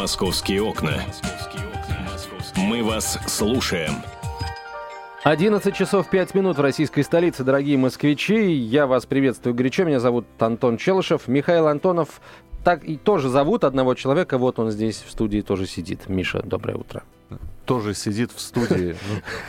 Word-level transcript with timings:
Московские 0.00 0.62
окна. 0.62 0.94
Мы 2.56 2.82
вас 2.82 3.18
слушаем. 3.26 3.96
11 5.24 5.74
часов 5.74 6.08
5 6.08 6.34
минут 6.34 6.56
в 6.56 6.62
российской 6.62 7.02
столице, 7.02 7.44
дорогие 7.44 7.76
москвичи. 7.76 8.50
Я 8.50 8.86
вас 8.86 9.04
приветствую 9.04 9.54
горячо. 9.54 9.84
Меня 9.84 10.00
зовут 10.00 10.24
Антон 10.38 10.78
Челышев. 10.78 11.28
Михаил 11.28 11.66
Антонов 11.66 12.22
так 12.64 12.82
и 12.82 12.96
тоже 12.96 13.28
зовут 13.28 13.62
одного 13.62 13.94
человека. 13.94 14.38
Вот 14.38 14.58
он 14.58 14.70
здесь 14.70 15.04
в 15.06 15.10
студии 15.10 15.42
тоже 15.42 15.66
сидит. 15.66 16.08
Миша, 16.08 16.40
доброе 16.42 16.78
утро 16.78 17.02
тоже 17.64 17.94
сидит 17.94 18.32
в 18.32 18.40
студии. 18.40 18.96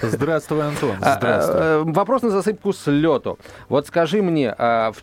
Здравствуй, 0.02 0.62
Антон. 0.62 0.96
А, 1.02 1.18
Здравствуй. 1.18 1.56
А, 1.58 1.84
вопрос 1.84 2.22
на 2.22 2.30
засыпку 2.30 2.72
с 2.72 2.86
лету. 2.86 3.40
Вот 3.68 3.88
скажи 3.88 4.22
мне, 4.22 4.54
а, 4.56 4.94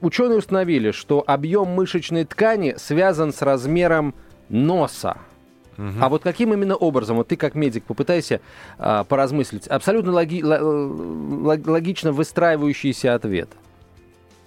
ученые 0.00 0.38
установили, 0.38 0.92
что 0.92 1.22
объем 1.26 1.68
мышечной 1.68 2.24
ткани 2.24 2.76
связан 2.78 3.32
с 3.32 3.42
размером 3.42 4.14
носа. 4.48 5.18
Угу. 5.76 5.88
А 6.00 6.08
вот 6.08 6.22
каким 6.22 6.54
именно 6.54 6.76
образом, 6.76 7.16
вот 7.16 7.28
ты 7.28 7.36
как 7.36 7.54
медик 7.54 7.84
попытайся 7.84 8.40
а, 8.78 9.04
поразмыслить, 9.04 9.66
абсолютно 9.66 10.12
логи, 10.12 10.42
логично 10.42 12.12
выстраивающийся 12.12 13.14
ответ– 13.14 13.50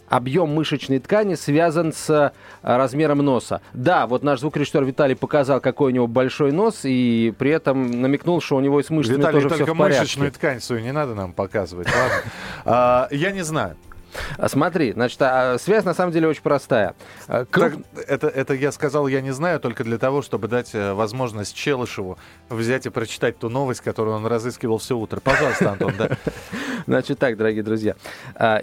объем 0.08 0.50
мышечной 0.50 1.00
ткани 1.00 1.36
связан 1.36 1.94
с 1.94 2.10
э, 2.10 2.32
размером 2.62 3.20
носа. 3.20 3.62
Да, 3.74 4.08
вот 4.08 4.24
наш 4.24 4.40
звукорежиссер 4.40 4.84
Виталий 4.84 5.16
показал, 5.16 5.62
какой 5.62 5.92
у 5.92 5.96
него 5.96 6.08
большой 6.08 6.52
нос, 6.52 6.82
и 6.84 7.34
при 7.38 7.52
этом 7.52 8.02
намекнул, 8.02 8.42
что 8.42 8.56
у 8.56 8.60
него 8.60 8.80
и 8.80 8.84
с 8.84 8.90
мышцами 8.90 9.18
Виталий, 9.18 9.42
тоже 9.42 9.56
все 9.56 9.74
в 9.74 9.78
порядке. 9.78 10.02
мышечную 10.02 10.32
ткань 10.32 10.62
свою 10.62 10.82
не 10.82 10.92
надо 10.92 11.16
нам 11.16 11.34
показывать, 11.34 11.88
ладно? 11.88 12.32
А, 12.66 13.08
я 13.12 13.32
не 13.32 13.44
знаю. 13.44 13.78
А, 14.38 14.50
смотри, 14.50 14.94
значит, 14.94 15.22
а, 15.22 15.58
связь 15.58 15.84
на 15.84 15.94
самом 15.94 16.12
деле 16.12 16.28
очень 16.28 16.42
простая. 16.42 16.96
А, 17.28 17.46
Круг... 17.46 17.74
Так, 17.96 18.06
это, 18.08 18.28
это 18.28 18.54
я 18.54 18.72
сказал, 18.72 19.08
я 19.08 19.22
не 19.22 19.32
знаю, 19.32 19.60
только 19.60 19.84
для 19.84 19.98
того, 19.98 20.22
чтобы 20.22 20.48
дать 20.48 20.74
э, 20.74 20.94
возможность 20.94 21.56
Челышеву 21.56 22.18
взять 22.50 22.86
и 22.86 22.90
прочитать 22.90 23.38
ту 23.40 23.50
новость, 23.50 23.82
которую 23.82 24.16
он 24.16 24.26
разыскивал 24.26 24.78
все 24.78 24.98
утро. 24.98 25.20
Пожалуйста, 25.20 25.72
Антон, 25.72 25.94
да. 25.98 26.10
Значит 26.88 27.20
так, 27.20 27.38
дорогие 27.38 27.64
друзья. 27.64 27.96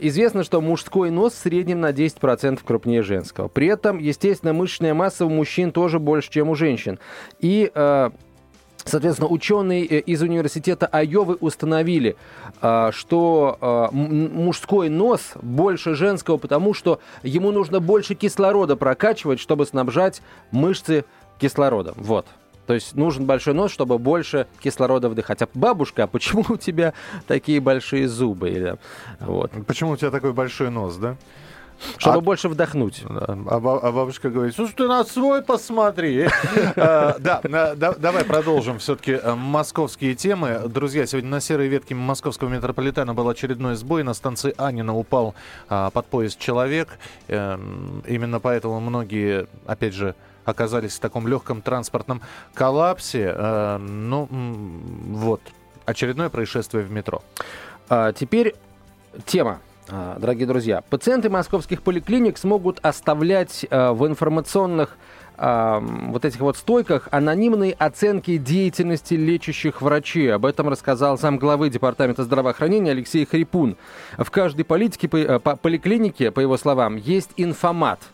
Известно, 0.01 0.45
что 0.45 0.61
мужской 0.61 1.11
нос 1.11 1.35
в 1.35 1.39
среднем 1.39 1.81
на 1.81 1.91
10% 1.91 2.61
крупнее 2.65 3.03
женского. 3.03 3.49
При 3.49 3.67
этом, 3.67 3.99
естественно, 3.99 4.53
мышечная 4.53 4.95
масса 4.95 5.27
у 5.27 5.31
мужчин 5.31 5.73
тоже 5.73 5.99
больше, 5.99 6.31
чем 6.31 6.49
у 6.49 6.55
женщин. 6.55 6.99
И 7.41 7.71
Соответственно, 8.85 9.29
ученые 9.29 9.87
э, 9.87 10.01
из 10.01 10.21
университета 10.21 10.87
Айовы 10.87 11.37
установили, 11.41 12.17
а, 12.61 12.93
что 12.93 13.57
а, 13.61 13.89
мужской 13.91 14.89
нос 14.89 15.33
больше 15.41 15.95
женского, 15.95 16.37
потому 16.37 16.75
что 16.75 17.01
ему 17.23 17.51
нужно 17.51 17.81
больше 17.81 18.15
кислорода 18.15 18.77
прокачивать, 18.77 19.41
чтобы 19.41 19.65
снабжать 19.67 20.21
мышцы 20.51 21.05
кислородом. 21.39 21.95
Вот. 21.97 22.27
То 22.67 22.75
есть 22.75 22.95
нужен 22.95 23.27
большой 23.27 23.55
нос, 23.55 23.73
чтобы 23.73 23.99
больше 23.99 24.47
кислорода 24.61 25.09
вдыхать. 25.09 25.43
А 25.43 25.49
бабушка, 25.55 26.05
а 26.05 26.07
почему 26.07 26.45
у 26.49 26.57
тебя 26.57 26.95
такие 27.27 27.61
большие 27.61 28.09
зубы? 28.09 28.51
Или, 28.51 28.77
вот. 29.21 29.53
Почему 29.67 29.93
у 29.93 29.97
тебя 29.97 30.11
такой 30.11 30.33
большой 30.33 30.71
нос, 30.71 30.97
да? 30.97 31.17
Чтобы 31.99 32.19
а, 32.19 32.21
больше 32.21 32.49
вдохнуть. 32.49 33.03
А, 33.09 33.37
а 33.47 33.93
бабушка 33.93 34.31
говорит, 34.31 34.55
слушай, 34.55 34.75
ты 34.75 34.87
на 34.87 35.05
свой 35.05 35.43
посмотри. 35.43 36.29
А, 36.77 37.17
да, 37.19 37.75
давай 37.75 38.25
продолжим 38.25 38.79
все-таки 38.79 39.13
э, 39.13 39.35
московские 39.35 40.15
темы. 40.15 40.63
Друзья, 40.67 41.07
сегодня 41.07 41.31
на 41.31 41.41
серой 41.41 41.69
ветке 41.69 41.95
московского 41.95 42.49
метрополитена 42.49 43.15
был 43.15 43.29
очередной 43.29 43.77
сбой. 43.77 44.03
На 44.03 44.15
станции 44.15 44.55
Анина 44.57 44.97
упал 44.97 45.35
а, 45.69 45.91
под 45.91 46.07
поезд 46.07 46.39
человек. 46.39 46.89
Эм, 47.29 48.03
именно 48.07 48.41
поэтому 48.41 48.81
многие, 48.81 49.47
опять 49.67 49.95
же, 49.95 50.15
оказались 50.45 50.97
в 50.97 51.01
таком 51.01 51.29
легком 51.29 51.63
транспортном 51.63 52.23
коллапсе. 52.55 53.33
Э, 53.35 53.79
ну, 53.79 54.29
вот, 54.31 55.41
очередное 55.87 56.29
происшествие 56.29 56.85
в 56.85 56.91
метро. 56.91 57.23
Теперь 58.15 58.55
тема 59.27 59.53
а, 59.53 59.74
дорогие 59.89 60.47
друзья. 60.47 60.83
Пациенты 60.89 61.31
московских 61.31 61.83
поликлиник 61.83 62.39
смогут 62.39 62.79
оставлять 62.83 63.67
э, 63.69 63.91
в 63.91 64.07
информационных 64.07 64.97
э, 65.37 65.81
вот 66.09 66.25
этих 66.25 66.41
вот 66.41 66.57
стойках 66.57 67.09
анонимные 67.11 67.73
оценки 67.73 68.37
деятельности 68.37 69.15
лечащих 69.15 69.83
врачей. 69.83 70.33
Об 70.33 70.47
этом 70.47 70.69
рассказал 70.69 71.19
сам 71.19 71.39
главы 71.39 71.71
Департамента 71.71 72.25
здравоохранения 72.25 72.93
Алексей 72.93 73.27
Хрипун. 73.27 73.77
В 74.17 74.31
каждой 74.31 74.65
политике, 74.65 75.09
по, 75.09 75.39
по, 75.39 75.57
поликлинике, 75.57 76.31
по 76.31 76.41
его 76.41 76.57
словам, 76.57 76.97
есть 76.97 77.31
информат– 77.37 78.01
а, 78.09 78.14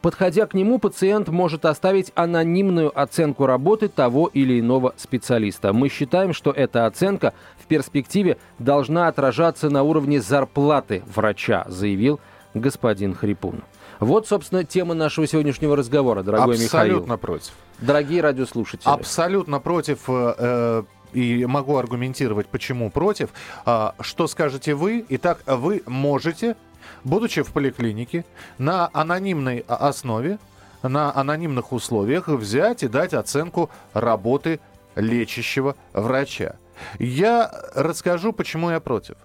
подходя 0.00 0.46
к 0.46 0.54
нему, 0.54 0.78
пациент 0.78 1.28
может 1.28 1.64
оставить 1.64 2.12
анонимную 2.14 2.98
оценку 2.98 3.46
работы 3.46 3.88
того 3.88 4.30
или 4.32 4.60
иного 4.60 4.94
специалиста. 4.96 5.72
Мы 5.72 5.88
считаем, 5.88 6.32
что 6.32 6.50
эта 6.50 6.86
оценка 6.86 7.34
в 7.58 7.66
перспективе 7.66 8.38
должна 8.58 9.08
отражаться 9.08 9.70
на 9.70 9.82
уровне 9.82 10.20
зарплаты 10.20 11.02
врача, 11.06 11.64
заявил 11.68 12.20
господин 12.54 13.14
Хрипун. 13.14 13.62
Вот, 14.00 14.28
собственно, 14.28 14.64
тема 14.64 14.94
нашего 14.94 15.26
сегодняшнего 15.26 15.76
разговора, 15.76 16.22
дорогой 16.22 16.54
Абсолютно 16.54 16.64
Михаил. 16.64 16.92
Абсолютно 16.96 17.18
против. 17.18 17.52
Дорогие 17.80 18.20
радиослушатели. 18.20 18.88
Абсолютно 18.88 19.60
против. 19.60 20.00
Э, 20.08 20.82
и 21.12 21.46
могу 21.46 21.76
аргументировать, 21.76 22.48
почему 22.48 22.90
против. 22.90 23.30
А, 23.64 23.94
что 24.00 24.26
скажете 24.26 24.74
вы? 24.74 25.04
Итак, 25.08 25.42
вы 25.46 25.82
можете 25.86 26.56
будучи 27.04 27.42
в 27.42 27.52
поликлинике, 27.52 28.24
на 28.58 28.90
анонимной 28.92 29.64
основе, 29.68 30.38
на 30.82 31.14
анонимных 31.14 31.72
условиях 31.72 32.28
взять 32.28 32.82
и 32.82 32.88
дать 32.88 33.14
оценку 33.14 33.70
работы 33.92 34.60
лечащего 34.96 35.76
врача. 35.92 36.56
Я 36.98 37.50
расскажу, 37.74 38.32
почему 38.32 38.70
я 38.70 38.80
против. 38.80 39.16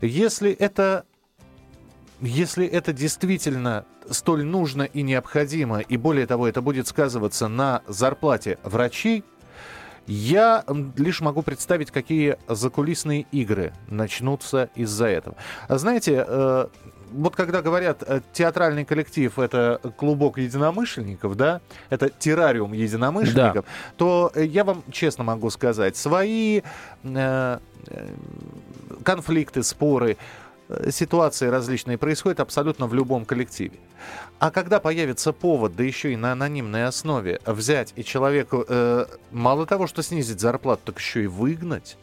Если 0.00 0.50
это 0.52 1.04
если 2.20 2.64
это 2.66 2.92
действительно 2.92 3.84
столь 4.08 4.44
нужно 4.44 4.82
и 4.82 5.02
необходимо, 5.02 5.80
и 5.80 5.96
более 5.96 6.26
того, 6.26 6.46
это 6.46 6.62
будет 6.62 6.86
сказываться 6.86 7.48
на 7.48 7.82
зарплате 7.88 8.58
врачей, 8.62 9.24
я 10.06 10.64
лишь 10.96 11.20
могу 11.20 11.42
представить, 11.42 11.90
какие 11.90 12.36
закулисные 12.48 13.26
игры 13.32 13.72
начнутся 13.88 14.70
из-за 14.74 15.06
этого. 15.06 15.36
Знаете, 15.68 16.24
э, 16.26 16.66
вот 17.12 17.36
когда 17.36 17.62
говорят 17.62 18.02
э, 18.06 18.20
театральный 18.32 18.84
коллектив 18.84 19.38
это 19.38 19.80
клубок 19.96 20.38
единомышленников, 20.38 21.36
да, 21.36 21.60
это 21.90 22.08
террариум 22.08 22.72
единомышленников, 22.72 23.64
да. 23.64 23.92
то 23.96 24.32
э, 24.34 24.44
я 24.44 24.64
вам 24.64 24.82
честно 24.90 25.24
могу 25.24 25.50
сказать, 25.50 25.96
свои 25.96 26.62
э, 27.04 27.58
э 27.88 28.08
конфликты, 29.04 29.64
споры, 29.64 30.16
ситуации 30.90 31.48
различные 31.48 31.98
происходят 31.98 32.38
абсолютно 32.38 32.86
в 32.86 32.94
любом 32.94 33.24
коллективе. 33.24 33.78
А 34.38 34.50
когда 34.50 34.80
появится 34.80 35.32
повод, 35.32 35.76
да 35.76 35.84
еще 35.84 36.12
и 36.12 36.16
на 36.16 36.32
анонимной 36.32 36.86
основе, 36.86 37.40
взять 37.46 37.92
и 37.96 38.04
человеку 38.04 38.64
э, 38.68 39.06
мало 39.30 39.66
того, 39.66 39.86
что 39.86 40.02
снизить 40.02 40.40
зарплату, 40.40 40.82
так 40.86 40.98
еще 40.98 41.24
и 41.24 41.26
выгнать, 41.26 41.96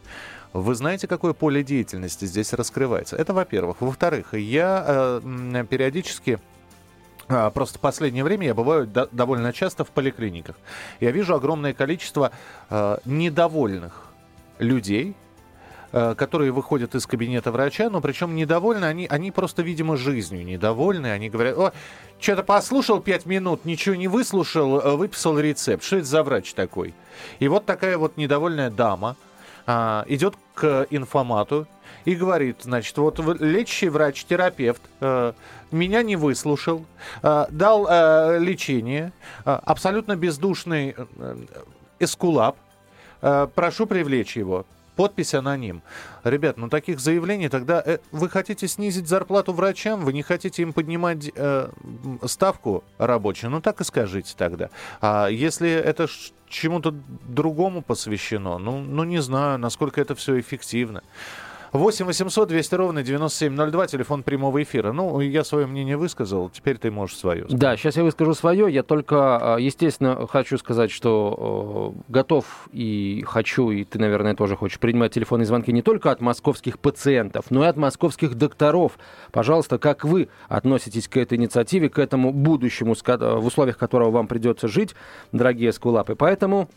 вы 0.62 0.76
знаете, 0.76 1.08
какое 1.08 1.34
поле 1.34 1.64
деятельности 1.64 2.26
здесь 2.26 2.54
раскрывается? 2.54 3.16
Это, 3.16 3.34
во-первых. 3.34 3.82
Во-вторых, 3.82 4.34
я 4.34 4.84
э, 4.88 5.66
периодически 5.70 6.40
а, 7.30 7.52
Просто 7.52 7.78
в 7.78 7.82
последнее 7.82 8.24
время 8.24 8.48
я 8.48 8.54
бываю 8.56 8.88
до, 8.88 9.08
довольно 9.12 9.54
часто 9.54 9.86
в 9.86 9.92
поликлиниках. 9.92 10.56
Я 11.00 11.12
вижу 11.12 11.36
огромное 11.36 11.74
количество 11.76 12.32
э, 12.72 12.98
недовольных 13.06 14.08
людей, 14.58 15.16
э, 15.92 16.16
которые 16.16 16.52
выходят 16.52 16.96
из 16.96 17.06
кабинета 17.06 17.52
врача, 17.52 17.92
но 17.92 18.02
причем 18.02 18.36
недовольны, 18.36 18.86
они, 18.86 19.06
они 19.08 19.30
просто, 19.30 19.62
видимо, 19.62 19.96
жизнью 19.96 20.44
недовольны. 20.44 21.08
Они 21.08 21.30
говорят, 21.30 21.58
о, 21.60 21.74
что-то 22.20 22.42
послушал 22.42 23.00
пять 23.00 23.28
минут, 23.28 23.64
ничего 23.64 23.94
не 23.94 24.08
выслушал, 24.08 24.80
э, 24.80 24.96
выписал 24.96 25.38
рецепт. 25.38 25.84
Что 25.84 25.98
это 25.98 26.08
за 26.08 26.24
врач 26.24 26.54
такой? 26.54 26.96
И 27.38 27.48
вот 27.48 27.68
такая 27.68 28.00
вот 28.00 28.18
недовольная 28.18 28.72
дама– 28.72 29.16
а, 29.72 30.04
идет 30.08 30.34
к 30.56 30.88
информату 30.90 31.68
и 32.04 32.16
говорит, 32.16 32.58
значит, 32.62 32.98
вот 32.98 33.20
лечащий 33.40 33.90
врач-терапевт 33.90 34.82
э, 35.00 35.34
меня 35.70 36.02
не 36.02 36.16
выслушал, 36.16 36.88
э, 37.22 37.46
дал 37.52 37.86
э, 37.88 38.40
лечение, 38.40 39.12
э, 39.46 39.60
абсолютно 39.64 40.16
бездушный 40.16 40.96
э, 40.98 41.36
эскулап, 42.00 42.56
э, 43.22 43.48
прошу 43.54 43.86
привлечь 43.86 44.38
его. 44.38 44.66
Подпись 45.00 45.34
аноним. 45.34 45.82
Ребят, 46.26 46.58
ну 46.58 46.68
таких 46.68 47.00
заявлений 47.00 47.48
тогда... 47.48 47.82
Э, 47.86 48.00
вы 48.12 48.28
хотите 48.28 48.68
снизить 48.68 49.08
зарплату 49.08 49.54
врачам? 49.54 50.04
Вы 50.04 50.12
не 50.12 50.24
хотите 50.24 50.62
им 50.62 50.74
поднимать 50.74 51.32
э, 51.34 51.70
ставку 52.26 52.84
рабочую? 52.98 53.50
Ну 53.50 53.62
так 53.62 53.80
и 53.80 53.86
скажите 53.86 54.34
тогда. 54.36 54.70
А 55.00 55.28
если 55.28 55.72
это 55.72 56.08
чему-то 56.50 56.94
другому 57.30 57.82
посвящено, 57.82 58.58
ну, 58.58 58.80
ну 58.80 59.06
не 59.06 59.22
знаю, 59.22 59.58
насколько 59.58 60.02
это 60.02 60.16
все 60.16 60.38
эффективно. 60.38 61.02
8 61.72 62.06
800 62.06 62.50
200 62.50 62.76
ровно 62.76 63.04
9702, 63.04 63.88
телефон 63.88 64.24
прямого 64.24 64.62
эфира. 64.64 64.92
Ну, 64.92 65.20
я 65.20 65.44
свое 65.44 65.68
мнение 65.68 65.98
высказал, 65.98 66.50
теперь 66.50 66.78
ты 66.78 66.90
можешь 66.90 67.18
свое. 67.18 67.44
Сказать. 67.44 67.60
Да, 67.60 67.78
сейчас 67.78 67.96
я 67.98 68.04
выскажу 68.04 68.34
свое. 68.34 68.74
Я 68.74 68.82
только, 68.82 69.56
а, 69.56 69.58
естественно, 69.58 70.28
хочу 70.28 70.58
сказать, 70.58 70.90
что 70.90 71.94
э, 71.96 72.12
готов 72.12 72.70
и 72.72 73.24
хочу, 73.28 73.70
и 73.70 73.84
ты, 73.84 74.00
наверное, 74.00 74.36
тоже 74.36 74.56
хочешь 74.56 74.80
принимать 74.80 75.14
телефонные 75.14 75.46
звонки 75.46 75.72
не 75.72 75.84
только 75.84 76.12
от 76.12 76.22
московских 76.22 76.80
пациентов, 76.80 77.46
но 77.50 77.64
и 77.64 77.68
от 77.68 77.78
московских 77.78 78.36
докторов. 78.36 78.98
Пожалуйста, 79.32 79.78
как 79.78 80.04
вы 80.04 80.30
относитесь 80.48 81.08
к 81.08 81.18
этой 81.18 81.38
инициативе, 81.38 81.90
к 81.90 82.00
этому 82.00 82.34
будущему, 82.34 82.96
в 82.96 83.46
условиях 83.46 83.78
которого 83.78 84.10
вам 84.10 84.28
придется 84.28 84.68
жить, 84.68 84.96
дорогие 85.32 85.72
скулапы. 85.72 86.16
Поэтому 86.16 86.70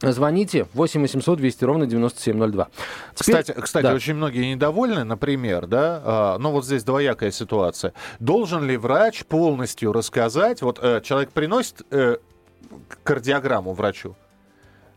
Звоните 0.00 0.66
8 0.74 1.02
800 1.02 1.38
200 1.38 1.64
ровно 1.64 1.86
9702. 1.86 2.68
Теперь, 3.14 3.42
кстати, 3.42 3.60
кстати 3.60 3.82
да. 3.84 3.94
очень 3.94 4.14
многие 4.14 4.52
недовольны, 4.52 5.04
например, 5.04 5.66
да, 5.66 6.02
а, 6.04 6.38
ну 6.38 6.52
вот 6.52 6.64
здесь 6.64 6.84
двоякая 6.84 7.32
ситуация. 7.32 7.92
Должен 8.20 8.64
ли 8.64 8.76
врач 8.76 9.24
полностью 9.24 9.92
рассказать, 9.92 10.62
вот 10.62 10.78
э, 10.80 11.00
человек 11.02 11.30
приносит 11.30 11.82
э, 11.90 12.18
кардиограмму 13.02 13.72
врачу, 13.72 14.14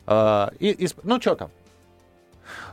э, 0.05 0.47
и, 0.59 0.69
и, 0.69 0.87
ну 1.03 1.19
что 1.19 1.35
там, 1.35 1.51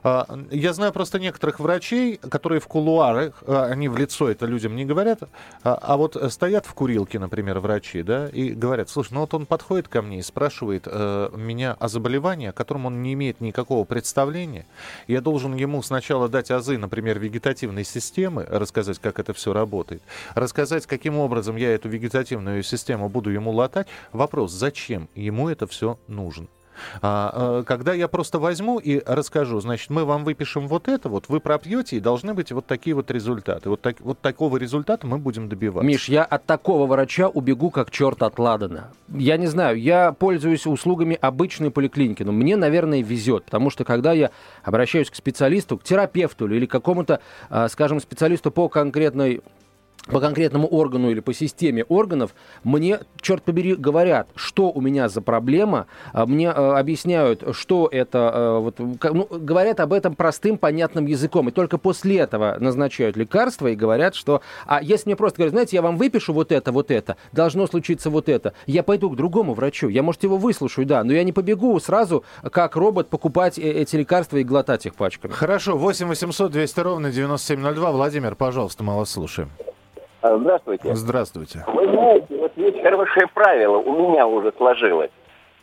я 0.02 0.72
знаю 0.72 0.92
просто 0.92 1.18
некоторых 1.18 1.60
врачей, 1.60 2.16
которые 2.16 2.60
в 2.60 2.66
кулуарах, 2.66 3.42
а, 3.46 3.66
они 3.66 3.88
в 3.88 3.96
лицо 3.96 4.28
это 4.28 4.46
людям 4.46 4.76
не 4.76 4.84
говорят, 4.84 5.20
а, 5.62 5.74
а 5.74 5.96
вот 5.96 6.16
стоят 6.32 6.66
в 6.66 6.74
курилке, 6.74 7.18
например, 7.18 7.58
врачи, 7.60 8.02
да, 8.02 8.28
и 8.28 8.50
говорят, 8.50 8.90
слушай, 8.90 9.12
ну 9.12 9.20
вот 9.20 9.34
он 9.34 9.46
подходит 9.46 9.88
ко 9.88 10.02
мне 10.02 10.18
и 10.18 10.22
спрашивает 10.22 10.84
э, 10.86 11.30
меня 11.36 11.76
о 11.78 11.88
заболевании, 11.88 12.48
о 12.48 12.52
котором 12.52 12.86
он 12.86 13.02
не 13.02 13.14
имеет 13.14 13.40
никакого 13.40 13.84
представления. 13.84 14.66
Я 15.06 15.20
должен 15.20 15.54
ему 15.54 15.82
сначала 15.82 16.28
дать 16.28 16.50
азы, 16.50 16.78
например, 16.78 17.18
вегетативной 17.18 17.84
системы, 17.84 18.44
рассказать, 18.48 18.98
как 18.98 19.18
это 19.18 19.32
все 19.32 19.52
работает, 19.52 20.02
рассказать, 20.34 20.86
каким 20.86 21.18
образом 21.18 21.56
я 21.56 21.74
эту 21.74 21.88
вегетативную 21.88 22.62
систему 22.62 23.08
буду 23.08 23.30
ему 23.30 23.50
латать. 23.50 23.86
Вопрос, 24.12 24.52
зачем 24.52 25.08
ему 25.14 25.48
это 25.48 25.66
все 25.66 25.98
нужно? 26.06 26.46
А, 27.02 27.60
э, 27.60 27.64
когда 27.64 27.92
я 27.94 28.08
просто 28.08 28.38
возьму 28.38 28.78
и 28.78 29.02
расскажу, 29.04 29.60
значит, 29.60 29.90
мы 29.90 30.04
вам 30.04 30.24
выпишем 30.24 30.68
вот 30.68 30.88
это, 30.88 31.08
вот 31.08 31.28
вы 31.28 31.40
пропьете, 31.40 31.96
и 31.96 32.00
должны 32.00 32.34
быть 32.34 32.52
вот 32.52 32.66
такие 32.66 32.94
вот 32.94 33.10
результаты. 33.10 33.70
Вот, 33.70 33.80
так, 33.80 34.00
вот 34.00 34.20
такого 34.20 34.56
результата 34.56 35.06
мы 35.06 35.18
будем 35.18 35.48
добиваться. 35.48 35.86
Миш, 35.86 36.08
я 36.08 36.24
от 36.24 36.44
такого 36.44 36.86
врача 36.86 37.28
убегу 37.28 37.70
как 37.70 37.90
черт 37.90 38.22
от 38.22 38.38
Ладана. 38.38 38.90
Я 39.08 39.36
не 39.36 39.46
знаю, 39.46 39.80
я 39.80 40.12
пользуюсь 40.12 40.66
услугами 40.66 41.18
обычной 41.20 41.70
поликлиники, 41.70 42.22
но 42.22 42.32
мне, 42.32 42.56
наверное, 42.56 43.02
везет, 43.02 43.44
потому 43.44 43.70
что 43.70 43.84
когда 43.84 44.12
я 44.12 44.30
обращаюсь 44.62 45.10
к 45.10 45.14
специалисту, 45.14 45.78
к 45.78 45.84
терапевту 45.84 46.46
или 46.52 46.66
какому-то, 46.66 47.20
а, 47.50 47.68
скажем, 47.68 48.00
специалисту 48.00 48.50
по 48.50 48.68
конкретной 48.68 49.42
по 50.06 50.20
конкретному 50.20 50.66
органу 50.66 51.10
или 51.10 51.20
по 51.20 51.34
системе 51.34 51.84
органов, 51.84 52.34
мне, 52.64 53.00
черт 53.20 53.42
побери, 53.42 53.74
говорят, 53.74 54.28
что 54.34 54.70
у 54.70 54.80
меня 54.80 55.08
за 55.08 55.20
проблема, 55.20 55.86
а, 56.12 56.26
мне 56.26 56.46
э, 56.46 56.50
объясняют, 56.50 57.44
что 57.52 57.88
это, 57.90 58.18
э, 58.34 58.58
вот, 58.58 58.78
ну, 58.78 59.28
говорят 59.30 59.80
об 59.80 59.92
этом 59.92 60.14
простым, 60.14 60.56
понятным 60.56 61.06
языком, 61.06 61.48
и 61.48 61.52
только 61.52 61.78
после 61.78 62.18
этого 62.18 62.56
назначают 62.58 63.16
лекарства 63.16 63.68
и 63.68 63.74
говорят, 63.74 64.14
что, 64.14 64.40
а 64.66 64.82
если 64.82 65.08
мне 65.08 65.16
просто 65.16 65.38
говорят, 65.38 65.52
знаете, 65.52 65.76
я 65.76 65.82
вам 65.82 65.96
выпишу 65.96 66.32
вот 66.32 66.52
это, 66.52 66.72
вот 66.72 66.90
это, 66.90 67.16
должно 67.32 67.66
случиться 67.66 68.10
вот 68.10 68.28
это, 68.28 68.54
я 68.66 68.82
пойду 68.82 69.10
к 69.10 69.16
другому 69.16 69.54
врачу, 69.54 69.88
я, 69.88 70.02
может, 70.02 70.22
его 70.22 70.38
выслушаю, 70.38 70.86
да, 70.86 71.04
но 71.04 71.12
я 71.12 71.22
не 71.22 71.32
побегу 71.32 71.78
сразу, 71.80 72.24
как 72.50 72.76
робот, 72.76 73.08
покупать 73.08 73.58
э, 73.58 73.62
эти 73.62 73.96
лекарства 73.96 74.38
и 74.38 74.44
глотать 74.44 74.86
их 74.86 74.94
пачками. 74.94 75.32
Хорошо, 75.32 75.76
8 75.76 76.06
800 76.06 76.50
200 76.50 76.80
ровно 76.80 77.10
9702, 77.10 77.92
Владимир, 77.92 78.34
пожалуйста, 78.34 78.84
вас 78.84 79.10
слушаем. 79.10 79.50
А, 80.20 80.36
здравствуйте. 80.36 80.94
Здравствуйте. 80.94 81.64
Вы 81.66 81.86
знаете, 81.88 82.36
вот 82.36 82.52
есть 82.56 82.82
хорошее 82.82 83.26
правило, 83.28 83.76
у 83.76 84.10
меня 84.10 84.26
уже 84.26 84.52
сложилось. 84.56 85.10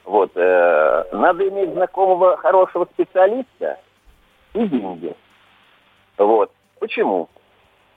Вот, 0.05 0.31
э, 0.35 1.03
надо 1.11 1.47
иметь 1.49 1.73
знакомого 1.73 2.37
хорошего 2.37 2.87
специалиста 2.93 3.79
и 4.53 4.67
деньги. 4.67 5.15
Вот. 6.17 6.51
Почему? 6.79 7.27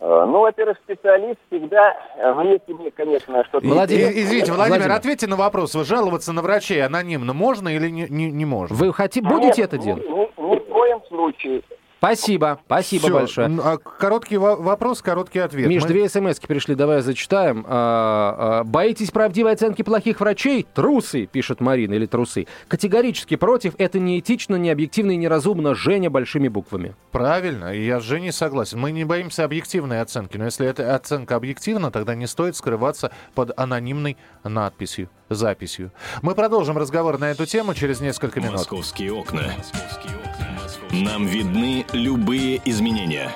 Э, 0.00 0.25
ну, 0.26 0.40
во-первых, 0.40 0.78
специалист 0.78 1.38
всегда, 1.49 1.96
ну, 2.16 2.50
если 2.50 2.72
мне, 2.72 2.90
конечно, 2.90 3.44
что-то... 3.44 3.66
Владимир, 3.66 4.08
извините, 4.08 4.52
Владимир, 4.52 4.78
Владимир, 4.78 4.93
ответьте 4.96 5.26
на 5.26 5.37
вопрос. 5.37 5.75
Вы 5.75 5.84
жаловаться 5.84 6.32
на 6.32 6.43
врачей 6.43 6.82
анонимно 6.84 7.34
можно 7.34 7.69
или 7.69 7.88
не, 7.88 8.06
не, 8.08 8.32
не 8.32 8.44
можно? 8.46 8.75
Вы 8.75 8.93
хотите, 8.93 9.28
будете 9.28 9.62
Нет, 9.62 9.75
это 9.75 9.78
делать? 9.78 10.08
Ни, 10.08 10.12
ни, 10.12 10.50
ни 10.55 10.58
в 10.58 10.69
коем 10.69 11.02
случае. 11.08 11.62
Спасибо, 11.99 12.61
спасибо 12.65 13.03
Все. 13.03 13.12
большое. 13.12 13.59
А 13.62 13.77
короткий 13.77 14.37
вопрос, 14.37 15.03
короткий 15.03 15.41
ответ. 15.41 15.67
Миш, 15.69 15.83
Мы... 15.83 15.89
две 15.89 16.09
смс 16.09 16.39
пришли, 16.39 16.77
давай 16.77 17.03
зачитаем. 17.03 17.65
А, 17.69 18.61
а, 18.61 18.65
боитесь 18.65 19.11
правдивой 19.11 19.53
оценки 19.53 19.83
плохих 19.83 20.21
врачей? 20.21 20.65
Трусы, 20.75 21.27
пишет 21.27 21.61
Марина, 21.61 21.95
или 21.95 22.06
трусы. 22.06 22.47
Категорически 22.69 23.35
против, 23.35 23.75
это 23.79 23.99
неэтично, 23.99 24.55
необъективно 24.55 25.11
и 25.11 25.17
неразумно. 25.17 25.75
Женя 25.75 26.09
большими 26.09 26.47
буквами. 26.47 26.95
Правильно, 27.11 27.75
я 27.75 27.99
с 27.99 28.05
Женей 28.05 28.33
согласен. 28.33 28.79
Мы 28.79 28.93
не 28.93 29.05
боимся 29.05 29.44
объективной 29.44 30.01
оценки, 30.01 30.37
но 30.37 30.44
если 30.44 30.69
эта 30.69 30.94
оценка 30.94 31.35
объективна, 31.35 31.91
тогда 31.91 32.15
не 32.15 32.29
стоит 32.29 32.55
скрываться 32.55 33.11
под 33.35 33.59
анонимной 33.59 34.17
надписью, 34.44 35.11
записью. 35.31 35.91
Мы 36.23 36.37
продолжим 36.37 36.79
разговор 36.79 37.19
на 37.19 37.33
эту 37.33 37.44
тему 37.44 37.75
через 37.75 38.01
несколько 38.01 38.41
минут. 38.41 38.59
Московские 38.59 39.12
окна. 39.12 39.53
Московские 39.56 40.15
окна. 40.15 40.57
Нам 40.93 41.26
видны 41.26 41.85
любые 41.93 42.62
изменения. 42.64 43.31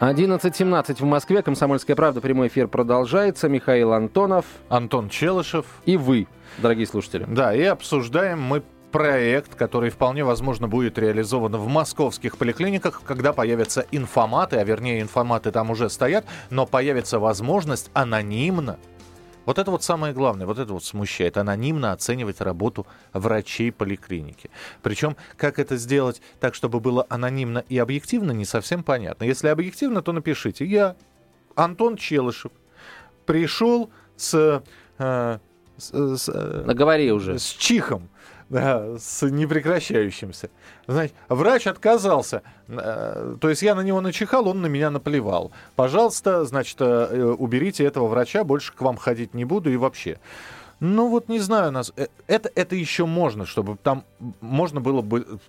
11.17 0.00 0.96
в 0.96 1.04
Москве. 1.04 1.40
Комсомольская 1.40 1.94
правда. 1.94 2.20
Прямой 2.20 2.48
эфир 2.48 2.66
продолжается. 2.66 3.48
Михаил 3.48 3.92
Антонов. 3.92 4.44
Антон 4.68 5.08
Челышев. 5.08 5.66
И 5.84 5.96
вы, 5.96 6.26
дорогие 6.58 6.86
слушатели. 6.86 7.24
Да, 7.28 7.54
и 7.54 7.62
обсуждаем 7.62 8.42
мы 8.42 8.62
проект, 8.90 9.54
который 9.54 9.90
вполне 9.90 10.24
возможно 10.24 10.66
будет 10.66 10.98
реализован 10.98 11.52
в 11.56 11.68
московских 11.68 12.38
поликлиниках, 12.38 13.02
когда 13.04 13.32
появятся 13.32 13.86
информаты, 13.92 14.56
а 14.56 14.64
вернее 14.64 15.00
информаты 15.00 15.52
там 15.52 15.70
уже 15.70 15.88
стоят, 15.88 16.24
но 16.50 16.66
появится 16.66 17.18
возможность 17.20 17.90
анонимно 17.94 18.78
вот 19.46 19.58
это 19.58 19.70
вот 19.70 19.82
самое 19.82 20.12
главное, 20.12 20.46
вот 20.46 20.58
это 20.58 20.72
вот 20.72 20.84
смущает. 20.84 21.36
Анонимно 21.38 21.92
оценивать 21.92 22.40
работу 22.40 22.86
врачей 23.12 23.72
поликлиники. 23.72 24.50
Причем, 24.82 25.16
как 25.36 25.58
это 25.58 25.76
сделать 25.76 26.20
так, 26.40 26.54
чтобы 26.54 26.80
было 26.80 27.06
анонимно 27.08 27.64
и 27.68 27.78
объективно, 27.78 28.32
не 28.32 28.44
совсем 28.44 28.82
понятно. 28.82 29.24
Если 29.24 29.48
объективно, 29.48 30.02
то 30.02 30.12
напишите. 30.12 30.66
Я, 30.66 30.96
Антон 31.54 31.96
Челышев, 31.96 32.52
пришел 33.24 33.90
с... 34.16 34.62
Э, 34.98 35.38
с, 35.78 36.16
с 36.16 36.28
э, 36.28 36.62
Наговори 36.66 37.12
уже. 37.12 37.38
С 37.38 37.50
чихом 37.50 38.08
да, 38.48 38.98
с 38.98 39.28
непрекращающимся. 39.28 40.50
Знаете, 40.86 41.14
врач 41.28 41.66
отказался. 41.66 42.42
Э, 42.68 43.36
то 43.40 43.48
есть 43.48 43.62
я 43.62 43.74
на 43.74 43.80
него 43.80 44.00
начихал, 44.00 44.48
он 44.48 44.62
на 44.62 44.66
меня 44.66 44.90
наплевал. 44.90 45.50
Пожалуйста, 45.74 46.44
значит, 46.44 46.80
э, 46.80 47.34
уберите 47.38 47.84
этого 47.84 48.06
врача, 48.06 48.44
больше 48.44 48.72
к 48.72 48.80
вам 48.80 48.96
ходить 48.96 49.34
не 49.34 49.44
буду 49.44 49.70
и 49.72 49.76
вообще. 49.76 50.18
Ну 50.78 51.08
вот 51.08 51.28
не 51.28 51.38
знаю, 51.38 51.72
нас 51.72 51.92
э, 51.96 52.06
это 52.26 52.50
это 52.54 52.76
еще 52.76 53.06
можно, 53.06 53.46
чтобы 53.46 53.78
там 53.82 54.04
можно 54.40 54.80
было 54.80 55.00
бы 55.00 55.40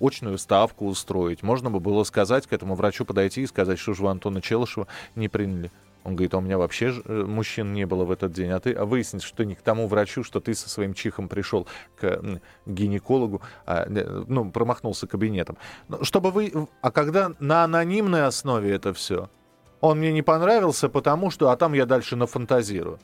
очную 0.00 0.36
ставку 0.38 0.86
устроить, 0.86 1.42
можно 1.42 1.70
бы 1.70 1.80
было 1.80 2.04
сказать 2.04 2.46
к 2.46 2.52
этому 2.52 2.74
врачу 2.74 3.04
подойти 3.04 3.42
и 3.42 3.46
сказать, 3.46 3.78
что 3.78 3.94
же 3.94 4.02
вы 4.02 4.10
Антона 4.10 4.42
Челышева 4.42 4.86
не 5.14 5.28
приняли. 5.28 5.72
Он 6.06 6.14
говорит, 6.14 6.34
а 6.34 6.38
у 6.38 6.40
меня 6.40 6.56
вообще 6.56 6.94
э, 7.04 7.24
мужчин 7.24 7.72
не 7.72 7.84
было 7.84 8.04
в 8.04 8.12
этот 8.12 8.32
день. 8.32 8.50
А 8.50 8.60
ты 8.60 8.72
а 8.72 8.84
выяснится, 8.84 9.26
что 9.26 9.44
не 9.44 9.56
к 9.56 9.62
тому 9.62 9.88
врачу, 9.88 10.22
что 10.22 10.38
ты 10.38 10.54
со 10.54 10.68
своим 10.68 10.94
чихом 10.94 11.28
пришел 11.28 11.66
к 11.98 12.22
гинекологу, 12.64 13.42
а, 13.66 13.86
ну, 13.88 14.48
промахнулся 14.52 15.08
кабинетом. 15.08 15.58
Ну, 15.88 16.04
чтобы 16.04 16.30
вы... 16.30 16.68
А 16.80 16.92
когда 16.92 17.32
на 17.40 17.64
анонимной 17.64 18.24
основе 18.24 18.72
это 18.72 18.94
все, 18.94 19.28
он 19.80 19.98
мне 19.98 20.12
не 20.12 20.22
понравился, 20.22 20.88
потому 20.88 21.30
что... 21.32 21.50
А 21.50 21.56
там 21.56 21.72
я 21.72 21.86
дальше 21.86 22.14
нафантазирую. 22.14 23.00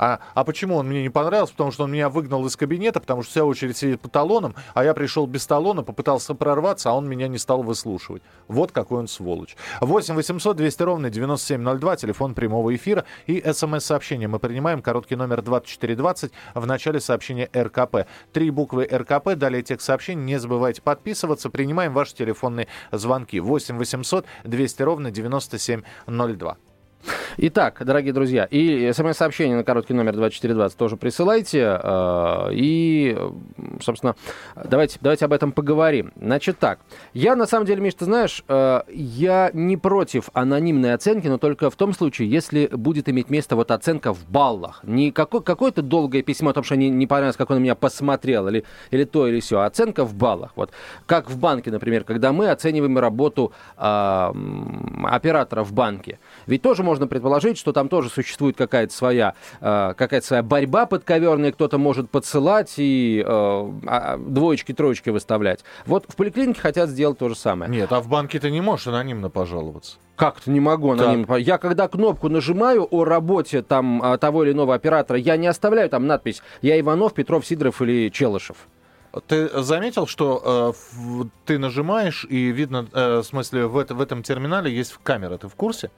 А, 0.00 0.18
а 0.32 0.44
почему 0.44 0.76
он 0.76 0.88
мне 0.88 1.02
не 1.02 1.10
понравился? 1.10 1.52
Потому 1.52 1.72
что 1.72 1.84
он 1.84 1.92
меня 1.92 2.08
выгнал 2.08 2.46
из 2.46 2.56
кабинета, 2.56 3.00
потому 3.00 3.22
что 3.22 3.32
вся 3.32 3.44
очередь 3.44 3.76
сидит 3.76 4.00
по 4.00 4.08
талонам, 4.08 4.54
а 4.72 4.82
я 4.82 4.94
пришел 4.94 5.26
без 5.26 5.46
талона, 5.46 5.82
попытался 5.82 6.34
прорваться, 6.34 6.90
а 6.90 6.94
он 6.94 7.06
меня 7.06 7.28
не 7.28 7.36
стал 7.36 7.62
выслушивать. 7.62 8.22
Вот 8.48 8.72
какой 8.72 9.00
он 9.00 9.08
сволочь. 9.08 9.56
8 9.82 10.14
800 10.14 10.56
200 10.56 10.82
ровно 10.82 11.10
9702, 11.10 11.96
телефон 11.96 12.34
прямого 12.34 12.74
эфира 12.74 13.04
и 13.26 13.42
смс-сообщение. 13.52 14.26
Мы 14.26 14.38
принимаем 14.38 14.80
короткий 14.80 15.16
номер 15.16 15.42
2420 15.42 16.32
в 16.54 16.66
начале 16.66 16.98
сообщения 16.98 17.50
РКП. 17.54 18.06
Три 18.32 18.50
буквы 18.50 18.88
РКП, 18.90 19.34
далее 19.34 19.62
текст 19.62 19.86
сообщения. 19.86 20.22
Не 20.22 20.38
забывайте 20.38 20.80
подписываться. 20.80 21.50
Принимаем 21.50 21.92
ваши 21.92 22.14
телефонные 22.14 22.68
звонки. 22.90 23.38
8 23.38 23.76
800 23.76 24.24
200 24.44 24.82
ровно 24.82 25.10
9702. 25.10 26.56
Итак, 27.36 27.82
дорогие 27.84 28.12
друзья, 28.12 28.44
и 28.50 28.92
смс-сообщение 28.92 29.56
на 29.56 29.64
короткий 29.64 29.94
номер 29.94 30.14
2420 30.16 30.76
тоже 30.76 30.96
присылайте. 30.96 31.78
Э, 31.82 32.48
и, 32.52 33.16
собственно, 33.80 34.16
давайте, 34.64 34.98
давайте 35.00 35.24
об 35.26 35.32
этом 35.32 35.52
поговорим. 35.52 36.12
Значит 36.20 36.58
так, 36.58 36.80
я 37.14 37.36
на 37.36 37.46
самом 37.46 37.66
деле, 37.66 37.80
Миш, 37.80 37.94
ты 37.94 38.04
знаешь, 38.04 38.44
э, 38.48 38.80
я 38.90 39.50
не 39.52 39.76
против 39.76 40.30
анонимной 40.32 40.94
оценки, 40.94 41.28
но 41.28 41.38
только 41.38 41.70
в 41.70 41.76
том 41.76 41.92
случае, 41.92 42.30
если 42.30 42.66
будет 42.72 43.08
иметь 43.08 43.30
место 43.30 43.56
вот 43.56 43.70
оценка 43.70 44.12
в 44.12 44.28
баллах. 44.28 44.80
Не 44.82 45.12
какое- 45.12 45.42
какое-то 45.42 45.82
долгое 45.82 46.22
письмо 46.22 46.50
о 46.50 46.52
том, 46.52 46.64
что 46.64 46.76
не, 46.76 46.90
не 46.90 47.06
понравилось, 47.06 47.36
как 47.36 47.50
он 47.50 47.56
на 47.58 47.60
меня 47.60 47.74
посмотрел, 47.74 48.48
или, 48.48 48.64
или 48.90 49.04
то, 49.04 49.26
или 49.28 49.40
все. 49.40 49.60
Оценка 49.60 50.04
в 50.04 50.14
баллах. 50.14 50.52
Вот 50.56 50.70
как 51.06 51.30
в 51.30 51.38
банке, 51.38 51.70
например, 51.70 52.04
когда 52.04 52.32
мы 52.32 52.50
оцениваем 52.50 52.98
работу 52.98 53.52
э, 53.76 54.32
оператора 55.04 55.62
в 55.64 55.72
банке. 55.72 56.18
Ведь 56.46 56.62
тоже 56.62 56.82
можно 56.82 57.06
предположить, 57.20 57.58
что 57.58 57.72
там 57.72 57.88
тоже 57.88 58.08
существует 58.08 58.56
какая-то 58.56 58.92
своя, 58.92 59.34
э, 59.60 59.94
какая-то 59.96 60.26
своя 60.26 60.42
борьба 60.42 60.86
подковерная, 60.86 61.52
кто-то 61.52 61.76
может 61.76 62.10
подсылать 62.10 62.74
и 62.78 63.22
э, 63.24 64.18
двоечки, 64.18 64.72
троечки 64.72 65.10
выставлять. 65.10 65.60
Вот 65.84 66.06
в 66.08 66.16
поликлинике 66.16 66.60
хотят 66.60 66.88
сделать 66.88 67.18
то 67.18 67.28
же 67.28 67.36
самое. 67.36 67.70
Нет, 67.70 67.92
а 67.92 68.00
в 68.00 68.08
банке 68.08 68.38
ты 68.40 68.50
не 68.50 68.62
можешь 68.62 68.86
анонимно 68.86 69.28
пожаловаться. 69.28 69.98
Как-то 70.16 70.50
не 70.50 70.60
могу 70.60 70.92
анонимно. 70.92 71.34
Я 71.34 71.58
когда 71.58 71.88
кнопку 71.88 72.28
нажимаю 72.28 72.86
о 72.90 73.04
работе 73.04 73.62
там 73.62 74.02
а, 74.02 74.16
того 74.18 74.44
или 74.44 74.52
иного 74.52 74.74
оператора, 74.74 75.18
я 75.18 75.36
не 75.36 75.46
оставляю 75.46 75.88
там 75.88 76.06
надпись 76.06 76.42
«Я 76.62 76.80
Иванов, 76.80 77.12
Петров, 77.14 77.46
Сидоров 77.46 77.82
или 77.82 78.10
Челышев». 78.10 78.56
Ты 79.26 79.48
заметил, 79.62 80.06
что 80.06 80.74
э, 80.94 81.28
ты 81.44 81.58
нажимаешь, 81.58 82.24
и 82.28 82.52
видно, 82.52 82.86
э, 82.92 83.18
в 83.18 83.24
смысле, 83.24 83.66
в, 83.66 83.76
это, 83.76 83.94
в 83.94 84.00
этом 84.00 84.22
терминале 84.22 84.72
есть 84.72 84.96
камера. 85.02 85.36
Ты 85.36 85.48
в 85.48 85.54
курсе? 85.56 85.90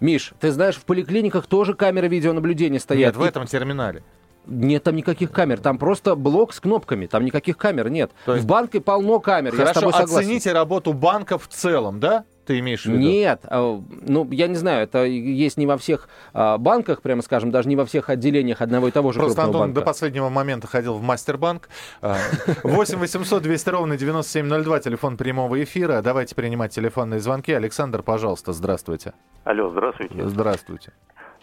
Миш, 0.00 0.32
ты 0.40 0.50
знаешь, 0.50 0.76
в 0.76 0.84
поликлиниках 0.84 1.46
тоже 1.46 1.74
камеры 1.74 2.08
видеонаблюдения 2.08 2.78
стоят. 2.78 3.14
Нет, 3.14 3.16
в 3.16 3.22
этом 3.22 3.46
терминале. 3.46 4.02
Нет 4.46 4.82
там 4.82 4.96
никаких 4.96 5.30
камер, 5.30 5.60
там 5.60 5.78
просто 5.78 6.16
блок 6.16 6.54
с 6.54 6.60
кнопками, 6.60 7.06
там 7.06 7.24
никаких 7.24 7.58
камер 7.58 7.90
нет. 7.90 8.10
есть... 8.26 8.42
В 8.42 8.46
банке 8.46 8.80
полно 8.80 9.20
камер, 9.20 9.52
Хорошо, 9.52 9.68
я 9.68 9.74
с 9.74 9.74
тобой 9.74 9.92
согласен. 9.92 10.18
оцените 10.18 10.52
работу 10.52 10.92
банка 10.92 11.38
в 11.38 11.46
целом, 11.46 12.00
да? 12.00 12.24
Ты 12.50 12.58
имеешь 12.58 12.82
в 12.82 12.86
виду? 12.86 12.98
Нет, 12.98 13.42
а, 13.44 13.80
ну, 14.08 14.28
я 14.32 14.48
не 14.48 14.56
знаю, 14.56 14.82
это 14.82 15.04
есть 15.04 15.56
не 15.56 15.66
во 15.66 15.78
всех 15.78 16.08
а, 16.32 16.58
банках, 16.58 17.00
прямо 17.00 17.22
скажем, 17.22 17.52
даже 17.52 17.68
не 17.68 17.76
во 17.76 17.84
всех 17.84 18.10
отделениях 18.10 18.60
одного 18.60 18.88
и 18.88 18.90
того 18.90 19.12
же 19.12 19.20
Просто 19.20 19.36
крупного 19.36 19.46
Антон 19.46 19.68
банка. 19.68 19.80
до 19.80 19.86
последнего 19.86 20.28
момента 20.30 20.66
ходил 20.66 20.94
в 20.94 21.02
Мастербанк. 21.02 21.68
8 22.02 22.98
800 22.98 23.40
200 23.40 23.68
ровно 23.68 23.96
9702, 23.96 24.80
телефон 24.80 25.16
прямого 25.16 25.62
эфира. 25.62 26.02
Давайте 26.02 26.34
принимать 26.34 26.74
телефонные 26.74 27.20
звонки. 27.20 27.52
Александр, 27.52 28.02
пожалуйста, 28.02 28.52
здравствуйте. 28.52 29.12
Алло, 29.44 29.70
здравствуйте. 29.70 30.26
Здравствуйте. 30.26 30.92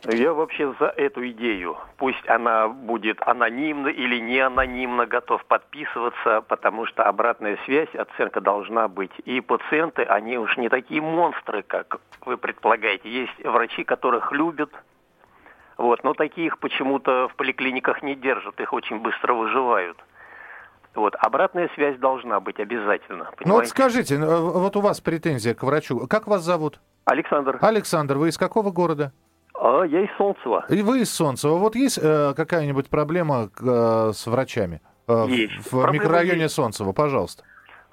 Я 0.04 0.34
вообще 0.34 0.74
за 0.80 0.88
эту 0.88 1.28
идею. 1.30 1.78
Пусть 1.98 2.28
она 2.30 2.68
будет 2.68 3.20
анонимна 3.22 3.88
или 3.88 4.20
не 4.20 4.40
анонимна, 4.40 5.06
готов 5.06 5.44
подписываться, 5.46 6.42
потому 6.48 6.86
что 6.86 7.04
обратная 7.04 7.58
связь, 7.66 7.94
оценка 7.96 8.40
должна 8.40 8.88
быть. 8.88 9.12
И 9.26 9.42
пациенты, 9.42 10.04
они 10.04 10.38
уж 10.38 10.56
не 10.58 10.70
такие 10.70 11.02
монстры, 11.02 11.64
как 11.64 12.00
вы 12.26 12.38
предполагаете. 12.38 13.10
Есть 13.10 13.44
врачи, 13.44 13.84
которых 13.84 14.32
любят, 14.32 14.72
вот, 15.78 16.04
но 16.04 16.14
таких 16.14 16.58
почему-то 16.60 17.30
в 17.30 17.36
поликлиниках 17.36 18.02
не 18.02 18.16
держат, 18.16 18.60
их 18.60 18.74
очень 18.74 19.00
быстро 19.00 19.34
выживают. 19.34 19.98
Вот, 20.96 21.16
обратная 21.20 21.70
связь 21.76 21.98
должна 22.00 22.40
быть 22.40 22.60
обязательно. 22.60 23.26
Ну 23.26 23.26
вот 23.26 23.38
понимаете? 23.38 23.70
скажите, 23.70 24.16
э, 24.16 24.36
вот 24.40 24.76
у 24.76 24.82
вас 24.82 25.00
претензия 25.00 25.54
к 25.54 25.62
врачу. 25.62 26.08
Как 26.08 26.26
вас 26.26 26.42
зовут? 26.42 26.80
Александр, 27.06 27.60
Александр, 27.62 28.18
вы 28.18 28.30
из 28.30 28.38
какого 28.38 28.72
города? 28.72 29.14
А 29.60 29.84
я 29.84 30.02
из 30.02 30.10
Солнцева. 30.18 30.66
И 30.70 30.82
вы 30.82 31.02
из 31.02 31.14
Солнцева. 31.14 31.56
Вот 31.58 31.76
есть 31.76 32.00
э, 32.02 32.34
какая-нибудь 32.36 32.90
проблема 32.90 33.50
э, 33.60 34.12
с 34.14 34.28
врачами? 34.28 34.82
Э, 35.08 35.24
в- 35.26 35.28
Есть. 35.30 35.54
В, 35.68 35.70
Проблема 35.72 35.94
микрорайоне 35.94 36.42
есть. 36.44 36.56
Солнцева, 36.56 36.92
пожалуйста. 36.94 37.44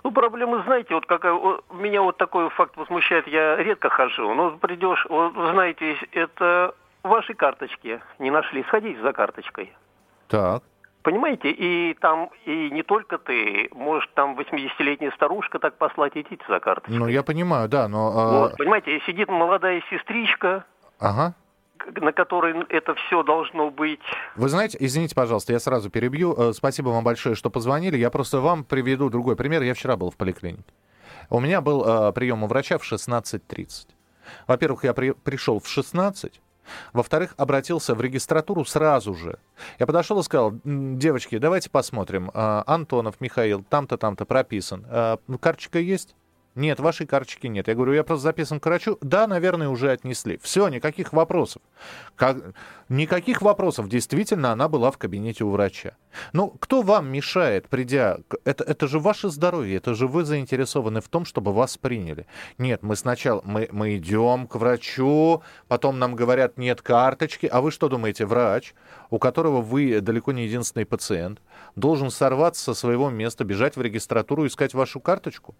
Ну, 0.02 0.12
проблемы, 0.12 0.62
знаете, 0.64 0.94
вот 0.94 1.06
какая... 1.06 1.32
Меня 1.72 2.02
вот 2.02 2.18
такой 2.18 2.50
факт 2.50 2.76
возмущает, 2.76 3.26
я 3.26 3.56
редко 3.56 3.88
хожу. 3.88 4.34
Но 4.34 4.50
придешь, 4.58 5.06
вот, 5.08 5.32
знаете, 5.32 5.96
это 6.12 6.74
ваши 7.02 7.32
карточки 7.34 8.00
не 8.18 8.30
нашли, 8.30 8.62
сходите 8.64 9.00
за 9.00 9.12
карточкой. 9.12 9.72
Так. 10.28 10.62
Понимаете, 11.02 11.50
и 11.50 11.94
там, 12.00 12.30
и 12.46 12.70
не 12.70 12.82
только 12.82 13.18
ты, 13.18 13.68
может, 13.72 14.12
там 14.14 14.38
80-летняя 14.38 15.10
старушка 15.12 15.58
так 15.58 15.76
послать, 15.76 16.12
идите 16.16 16.42
за 16.48 16.60
карточкой. 16.60 16.98
Ну, 16.98 17.06
я 17.08 17.22
понимаю, 17.22 17.68
да, 17.68 17.88
но... 17.88 18.10
э, 18.10 18.38
Вот, 18.40 18.56
понимаете, 18.56 19.00
сидит 19.06 19.28
молодая 19.28 19.82
сестричка, 19.90 20.64
Ага. 21.00 21.34
На 22.00 22.12
которой 22.12 22.54
это 22.68 22.94
все 22.94 23.22
должно 23.22 23.70
быть. 23.70 24.00
Вы 24.36 24.48
знаете, 24.48 24.76
извините, 24.80 25.14
пожалуйста, 25.14 25.52
я 25.52 25.60
сразу 25.60 25.90
перебью. 25.90 26.34
Э, 26.36 26.52
Спасибо 26.52 26.88
вам 26.90 27.04
большое, 27.04 27.34
что 27.34 27.50
позвонили. 27.50 27.96
Я 27.96 28.10
просто 28.10 28.40
вам 28.40 28.64
приведу 28.64 29.10
другой 29.10 29.36
пример. 29.36 29.62
Я 29.62 29.74
вчера 29.74 29.96
был 29.96 30.10
в 30.10 30.16
поликлинике. 30.16 30.64
У 31.30 31.40
меня 31.40 31.60
был 31.60 31.84
э, 31.84 32.12
прием 32.12 32.42
у 32.42 32.46
врача 32.46 32.78
в 32.78 32.82
16.30. 32.90 33.88
Во-первых, 34.46 34.84
я 34.84 34.94
при- 34.94 35.12
пришел 35.12 35.60
в 35.60 35.68
16. 35.68 36.40
Во-вторых, 36.94 37.34
обратился 37.36 37.94
в 37.94 38.00
регистратуру 38.00 38.64
сразу 38.64 39.14
же. 39.14 39.38
Я 39.78 39.86
подошел 39.86 40.18
и 40.20 40.22
сказал, 40.22 40.54
«М, 40.64 40.98
девочки, 40.98 41.36
давайте 41.38 41.68
посмотрим. 41.70 42.30
Э, 42.32 42.62
Антонов 42.66 43.20
Михаил, 43.20 43.62
там-то, 43.68 43.98
там-то 43.98 44.24
прописан. 44.24 44.86
Э, 44.88 45.16
карточка 45.40 45.78
есть? 45.78 46.14
Нет, 46.54 46.78
вашей 46.78 47.06
карточки 47.06 47.48
нет. 47.48 47.66
Я 47.66 47.74
говорю, 47.74 47.92
я 47.92 48.04
просто 48.04 48.22
записан 48.22 48.60
к 48.60 48.66
врачу. 48.66 48.96
Да, 49.00 49.26
наверное, 49.26 49.68
уже 49.68 49.90
отнесли. 49.90 50.38
Все, 50.42 50.68
никаких 50.68 51.12
вопросов. 51.12 51.62
Как... 52.14 52.54
Никаких 52.88 53.42
вопросов. 53.42 53.88
Действительно, 53.88 54.52
она 54.52 54.68
была 54.68 54.90
в 54.90 54.98
кабинете 54.98 55.42
у 55.44 55.50
врача. 55.50 55.96
Ну, 56.32 56.50
кто 56.60 56.82
вам 56.82 57.10
мешает, 57.10 57.68
придя... 57.68 58.18
Это, 58.44 58.62
это 58.62 58.86
же 58.86 59.00
ваше 59.00 59.30
здоровье, 59.30 59.78
это 59.78 59.94
же 59.94 60.06
вы 60.06 60.24
заинтересованы 60.24 61.00
в 61.00 61.08
том, 61.08 61.24
чтобы 61.24 61.52
вас 61.52 61.76
приняли. 61.76 62.26
Нет, 62.58 62.82
мы 62.82 62.94
сначала... 62.94 63.42
Мы, 63.44 63.68
мы 63.72 63.96
идем 63.96 64.46
к 64.46 64.54
врачу, 64.54 65.42
потом 65.66 65.98
нам 65.98 66.14
говорят, 66.14 66.56
нет 66.56 66.82
карточки. 66.82 67.46
А 67.46 67.60
вы 67.62 67.72
что 67.72 67.88
думаете, 67.88 68.26
врач, 68.26 68.74
у 69.10 69.18
которого 69.18 69.60
вы 69.60 70.00
далеко 70.00 70.30
не 70.30 70.44
единственный 70.44 70.86
пациент, 70.86 71.40
должен 71.74 72.10
сорваться 72.10 72.62
со 72.62 72.74
своего 72.74 73.10
места, 73.10 73.44
бежать 73.44 73.76
в 73.76 73.82
регистратуру, 73.82 74.46
искать 74.46 74.74
вашу 74.74 75.00
карточку? 75.00 75.56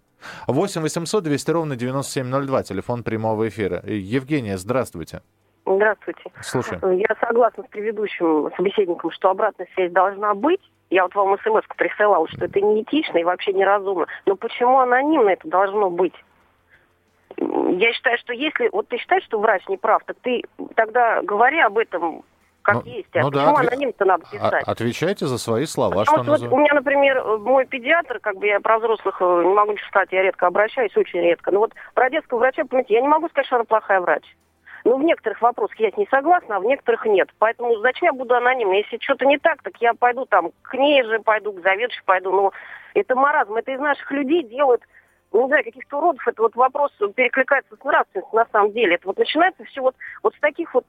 8 0.47 0.81
800 0.81 1.23
200 1.23 1.51
ровно 1.51 1.75
9702, 1.75 2.63
телефон 2.63 3.03
прямого 3.03 3.47
эфира. 3.47 3.81
Евгения, 3.85 4.57
здравствуйте. 4.57 5.21
Здравствуйте. 5.65 6.31
Слушай. 6.41 6.79
Я 6.99 7.15
согласна 7.19 7.63
с 7.63 7.67
предыдущим 7.67 8.51
собеседником, 8.55 9.11
что 9.11 9.31
обратная 9.31 9.67
связь 9.73 9.91
должна 9.91 10.35
быть. 10.35 10.61
Я 10.91 11.03
вот 11.03 11.15
вам 11.15 11.37
смс 11.39 11.63
присылала, 11.75 12.27
что 12.29 12.45
это 12.45 12.61
неэтично 12.61 13.17
и 13.17 13.23
вообще 13.23 13.53
неразумно. 13.53 14.05
Но 14.25 14.35
почему 14.35 14.79
анонимно 14.79 15.29
это 15.29 15.47
должно 15.47 15.89
быть? 15.89 16.13
Я 17.37 17.93
считаю, 17.93 18.17
что 18.19 18.33
если... 18.33 18.69
Вот 18.71 18.87
ты 18.87 18.97
считаешь, 18.97 19.23
что 19.25 19.39
врач 19.39 19.67
не 19.67 19.77
прав, 19.77 20.03
так 20.05 20.17
ты 20.21 20.43
тогда 20.75 21.21
говори 21.23 21.59
об 21.59 21.77
этом 21.77 22.23
как 22.65 22.83
Ну, 22.83 22.91
есть. 22.91 23.15
А 23.15 23.21
ну 23.21 23.29
да, 23.29 23.39
почему 23.45 23.57
отве- 23.59 23.67
анонимно 23.69 23.93
надо 23.99 24.25
писать? 24.31 24.63
отвечайте 24.67 25.25
за 25.27 25.37
свои 25.37 25.65
слова, 25.65 26.03
Потому 26.03 26.05
что 26.05 26.15
вот 26.17 26.27
у 26.27 26.31
называется. 26.31 26.57
меня, 26.57 26.73
например, 26.73 27.23
мой 27.37 27.65
педиатр, 27.65 28.19
как 28.19 28.37
бы 28.37 28.47
я 28.47 28.59
про 28.59 28.79
взрослых 28.79 29.17
э, 29.21 29.43
не 29.45 29.53
могу 29.53 29.77
сказать, 29.87 30.09
я 30.11 30.23
редко 30.23 30.47
обращаюсь, 30.47 30.97
очень 30.97 31.21
редко. 31.21 31.51
Но 31.51 31.59
вот 31.59 31.73
про 31.93 32.09
детского 32.09 32.39
врача, 32.39 32.63
понимаете, 32.65 32.95
я 32.95 33.01
не 33.01 33.07
могу 33.07 33.29
сказать, 33.29 33.45
что 33.45 33.57
она 33.57 33.65
плохая 33.65 34.01
врач. 34.01 34.23
Ну, 34.83 34.97
в 34.97 35.03
некоторых 35.03 35.41
вопросах 35.41 35.79
я 35.79 35.91
с 35.91 35.97
ней 35.97 36.07
согласна, 36.11 36.57
а 36.57 36.59
в 36.59 36.63
некоторых 36.65 37.05
нет. 37.05 37.29
Поэтому 37.39 37.75
зачем 37.79 38.07
я 38.07 38.13
буду 38.13 38.35
анонимной? 38.35 38.79
Если 38.83 38.97
что-то 39.03 39.25
не 39.25 39.37
так, 39.37 39.61
так 39.63 39.73
я 39.79 39.93
пойду 39.93 40.25
там 40.25 40.51
к 40.63 40.73
ней 40.75 41.03
же 41.03 41.19
пойду, 41.19 41.53
к 41.53 41.61
заведующей 41.61 42.03
пойду. 42.05 42.31
Ну, 42.31 42.51
это 42.93 43.15
маразм. 43.15 43.55
Это 43.55 43.71
из 43.71 43.79
наших 43.79 44.11
людей 44.11 44.43
делают, 44.43 44.81
ну, 44.81 44.87
не 45.33 45.47
знаю, 45.47 45.63
каких-то 45.63 45.97
уродов. 45.97 46.27
Это 46.27 46.41
вот 46.41 46.55
вопрос 46.55 46.91
перекликается 47.15 47.75
с 47.75 47.83
нравственностью 47.83 48.35
на 48.37 48.45
самом 48.51 48.71
деле. 48.71 48.95
Это 48.95 49.07
вот 49.07 49.17
начинается 49.17 49.63
все 49.65 49.81
вот, 49.81 49.95
вот 50.23 50.35
с 50.35 50.39
таких 50.39 50.73
вот, 50.73 50.85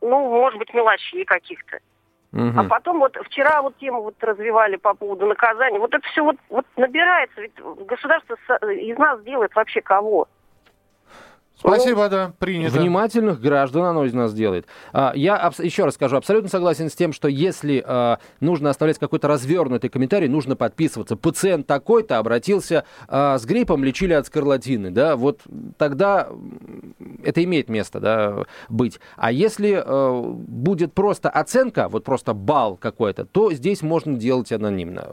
ну, 0.00 0.30
может 0.30 0.58
быть, 0.58 0.72
мелочей 0.72 1.24
каких-то. 1.24 1.78
Мгм. 2.32 2.58
А 2.58 2.64
потом 2.64 2.98
вот 2.98 3.16
вчера 3.26 3.62
вот 3.62 3.76
тему 3.78 4.02
вот 4.02 4.16
развивали 4.20 4.76
по 4.76 4.94
поводу 4.94 5.26
наказания. 5.26 5.78
Вот 5.78 5.94
это 5.94 6.04
все 6.08 6.24
вот, 6.24 6.36
вот 6.48 6.66
набирается. 6.76 7.40
Ведь 7.40 7.54
государство 7.86 8.36
из 8.72 8.98
нас 8.98 9.22
делает 9.22 9.54
вообще 9.54 9.80
кого? 9.80 10.26
Спасибо, 11.56 12.08
да, 12.08 12.32
принято. 12.38 12.78
Внимательных 12.78 13.40
граждан 13.40 13.84
оно 13.84 14.04
из 14.04 14.12
нас 14.12 14.34
делает. 14.34 14.66
А, 14.92 15.12
Я 15.14 15.52
еще 15.58 15.84
раз 15.84 15.94
скажу, 15.94 16.16
абсолютно 16.16 16.48
согласен 16.50 16.90
с 16.90 16.94
тем, 16.94 17.12
что 17.12 17.28
если 17.28 17.82
а, 17.86 18.18
нужно 18.40 18.70
оставлять 18.70 18.98
какой-то 18.98 19.28
развернутый 19.28 19.88
комментарий, 19.88 20.28
нужно 20.28 20.56
подписываться. 20.56 21.16
Пациент 21.16 21.66
такой-то 21.66 22.18
обратился 22.18 22.84
а, 23.08 23.38
с 23.38 23.44
гриппом, 23.46 23.84
лечили 23.84 24.12
от 24.12 24.26
скарлатины, 24.26 24.90
да, 24.90 25.16
вот 25.16 25.40
тогда 25.78 26.28
это 27.22 27.42
имеет 27.44 27.68
место, 27.68 28.00
да, 28.00 28.44
быть. 28.68 29.00
А 29.16 29.32
если 29.32 29.82
будет 30.46 30.92
просто 30.92 31.30
оценка, 31.30 31.88
вот 31.88 32.04
просто 32.04 32.34
балл 32.34 32.76
какой-то, 32.76 33.24
то 33.24 33.52
здесь 33.52 33.82
можно 33.82 34.16
делать 34.16 34.52
анонимно. 34.52 35.08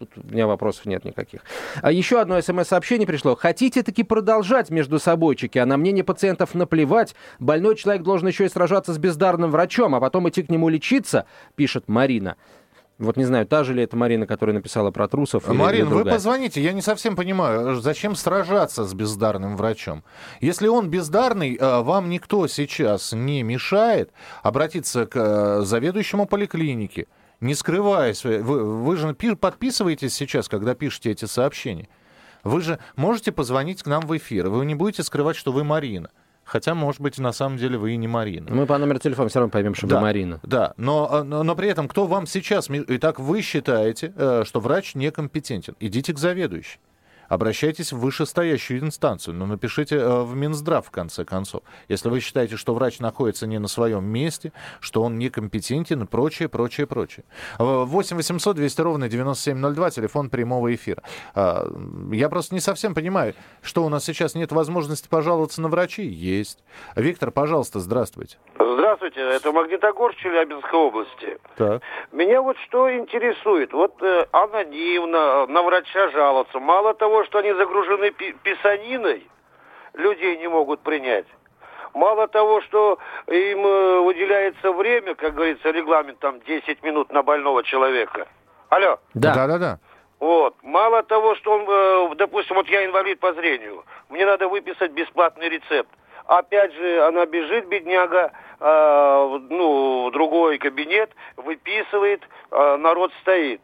Тут 0.00 0.24
у 0.24 0.32
меня 0.32 0.46
вопросов 0.46 0.86
нет 0.86 1.04
никаких. 1.04 1.42
А 1.82 1.92
еще 1.92 2.20
одно 2.20 2.40
смс-сообщение 2.40 3.06
пришло. 3.06 3.36
Хотите 3.36 3.82
таки 3.82 4.02
продолжать 4.02 4.70
между 4.70 4.98
собойчики, 4.98 5.58
а 5.58 5.66
на 5.66 5.76
мнение 5.76 6.02
пациентов 6.04 6.54
наплевать. 6.54 7.14
Больной 7.38 7.76
человек 7.76 8.02
должен 8.02 8.26
еще 8.28 8.46
и 8.46 8.48
сражаться 8.48 8.94
с 8.94 8.98
бездарным 8.98 9.50
врачом, 9.50 9.94
а 9.94 10.00
потом 10.00 10.28
идти 10.28 10.42
к 10.42 10.48
нему 10.50 10.68
лечиться, 10.70 11.26
пишет 11.54 11.84
Марина. 11.88 12.36
Вот 12.98 13.16
не 13.16 13.24
знаю, 13.24 13.46
та 13.46 13.64
же 13.64 13.72
ли 13.72 13.82
это 13.82 13.96
Марина, 13.96 14.26
которая 14.26 14.54
написала 14.54 14.90
про 14.90 15.08
трусов. 15.08 15.48
или- 15.48 15.56
Марин, 15.56 15.86
или 15.86 15.94
вы 15.94 16.04
позвоните, 16.04 16.62
я 16.62 16.72
не 16.72 16.82
совсем 16.82 17.16
понимаю, 17.16 17.76
зачем 17.80 18.14
сражаться 18.14 18.84
с 18.84 18.92
бездарным 18.92 19.56
врачом? 19.56 20.02
Если 20.42 20.66
он 20.68 20.90
бездарный, 20.90 21.56
э, 21.56 21.80
вам 21.80 22.10
никто 22.10 22.46
сейчас 22.46 23.12
не 23.12 23.42
мешает 23.42 24.10
обратиться 24.42 25.06
к 25.06 25.16
э, 25.16 25.60
заведующему 25.62 26.26
поликлиники, 26.26 27.06
не 27.40 27.54
скрывая 27.54 28.14
свои... 28.14 28.38
Вы, 28.38 28.82
вы 28.82 28.96
же 28.96 29.14
пи- 29.14 29.34
подписываетесь 29.34 30.14
сейчас, 30.14 30.48
когда 30.48 30.74
пишете 30.74 31.10
эти 31.10 31.24
сообщения. 31.24 31.88
Вы 32.44 32.60
же 32.60 32.78
можете 32.96 33.32
позвонить 33.32 33.82
к 33.82 33.86
нам 33.86 34.06
в 34.06 34.16
эфир, 34.16 34.48
вы 34.48 34.64
не 34.64 34.74
будете 34.74 35.02
скрывать, 35.02 35.36
что 35.36 35.52
вы 35.52 35.64
Марина. 35.64 36.10
Хотя, 36.44 36.74
может 36.74 37.00
быть, 37.00 37.18
на 37.18 37.32
самом 37.32 37.58
деле 37.58 37.78
вы 37.78 37.92
и 37.92 37.96
не 37.96 38.08
Марина. 38.08 38.50
Мы 38.50 38.66
по 38.66 38.76
номеру 38.76 38.98
телефона 38.98 39.28
все 39.28 39.38
равно 39.38 39.52
поймем, 39.52 39.74
что 39.74 39.86
вы 39.86 39.90
Да, 39.92 40.00
Марина. 40.00 40.40
Да, 40.42 40.74
но, 40.76 41.08
э, 41.12 41.22
но, 41.22 41.44
но 41.44 41.54
при 41.54 41.68
этом 41.68 41.86
кто 41.86 42.06
вам 42.06 42.26
сейчас... 42.26 42.68
Итак, 42.68 43.20
вы 43.20 43.40
считаете, 43.40 44.12
э, 44.16 44.42
что 44.44 44.58
врач 44.58 44.96
некомпетентен. 44.96 45.76
Идите 45.78 46.12
к 46.12 46.18
заведующей. 46.18 46.80
Обращайтесь 47.30 47.92
в 47.92 48.00
вышестоящую 48.00 48.80
инстанцию, 48.80 49.34
но 49.36 49.46
напишите 49.46 49.96
э, 49.96 50.22
в 50.22 50.34
Минздрав 50.34 50.84
в 50.84 50.90
конце 50.90 51.24
концов. 51.24 51.62
Если 51.88 52.08
вы 52.08 52.18
считаете, 52.18 52.56
что 52.56 52.74
врач 52.74 52.98
находится 52.98 53.46
не 53.46 53.58
на 53.58 53.68
своем 53.68 54.04
месте, 54.04 54.52
что 54.80 55.02
он 55.02 55.16
некомпетентен 55.16 56.02
и 56.02 56.06
прочее, 56.06 56.48
прочее, 56.48 56.88
прочее. 56.88 57.24
Э, 57.60 57.84
8 57.84 58.16
800 58.16 58.56
200 58.56 58.80
ровно 58.80 59.08
9702, 59.08 59.90
телефон 59.90 60.28
прямого 60.28 60.74
эфира. 60.74 61.02
Э, 61.36 61.64
Я 62.10 62.28
просто 62.28 62.52
не 62.54 62.60
совсем 62.60 62.94
понимаю, 62.94 63.34
что 63.62 63.84
у 63.84 63.88
нас 63.88 64.04
сейчас 64.04 64.34
нет 64.34 64.50
возможности 64.50 65.08
пожаловаться 65.08 65.62
на 65.62 65.68
врачей. 65.68 66.08
Есть. 66.08 66.58
Виктор, 66.96 67.30
пожалуйста, 67.30 67.78
здравствуйте. 67.78 68.38
Здравствуйте, 68.58 69.20
это 69.20 69.52
Магнитогорск 69.52 70.18
Челябинской 70.18 70.78
области. 70.78 71.38
Так. 71.56 71.80
Меня 72.10 72.42
вот 72.42 72.56
что 72.66 72.90
интересует. 72.92 73.72
Вот 73.72 74.02
э, 74.02 74.26
анонимно 74.32 75.46
на 75.46 75.62
врача 75.62 76.10
жаловаться. 76.10 76.58
Мало 76.58 76.94
того, 76.94 77.19
что 77.24 77.38
они 77.38 77.52
загружены 77.52 78.10
пи- 78.10 78.32
писаниной, 78.42 79.26
людей 79.94 80.36
не 80.38 80.48
могут 80.48 80.80
принять. 80.80 81.26
Мало 81.94 82.28
того, 82.28 82.60
что 82.62 82.98
им 83.26 83.66
э, 83.66 84.00
выделяется 84.00 84.72
время, 84.72 85.14
как 85.14 85.34
говорится, 85.34 85.70
регламент 85.70 86.18
там 86.20 86.40
10 86.40 86.82
минут 86.82 87.12
на 87.12 87.22
больного 87.22 87.64
человека. 87.64 88.28
Алло. 88.68 88.98
Да. 89.14 89.34
Да-да-да. 89.34 89.78
Вот. 90.20 90.54
Мало 90.62 91.02
того, 91.02 91.34
что 91.34 91.52
он, 91.52 91.66
э, 91.68 92.14
допустим, 92.16 92.56
вот 92.56 92.68
я 92.68 92.84
инвалид 92.84 93.18
по 93.18 93.32
зрению, 93.32 93.84
мне 94.08 94.24
надо 94.24 94.48
выписать 94.48 94.92
бесплатный 94.92 95.48
рецепт. 95.48 95.90
Опять 96.26 96.72
же, 96.74 97.02
она 97.06 97.26
бежит, 97.26 97.66
бедняга, 97.66 98.30
э, 98.60 98.64
в- 98.64 99.46
ну, 99.50 100.08
в 100.08 100.12
другой 100.12 100.58
кабинет, 100.58 101.10
выписывает, 101.36 102.22
э, 102.52 102.76
народ 102.76 103.10
стоит. 103.22 103.60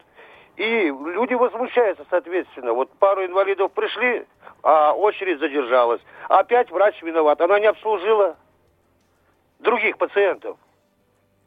И 0.57 0.87
люди 0.87 1.35
возмущаются, 1.35 2.05
соответственно. 2.09 2.73
Вот 2.73 2.91
пару 2.99 3.25
инвалидов 3.25 3.73
пришли, 3.73 4.27
а 4.63 4.93
очередь 4.93 5.39
задержалась. 5.39 6.01
Опять 6.29 6.71
врач 6.71 7.03
виноват. 7.03 7.41
Она 7.41 7.61
не 7.61 7.67
обслужила 7.67 8.37
других 9.59 9.99
пациентов. 9.99 10.57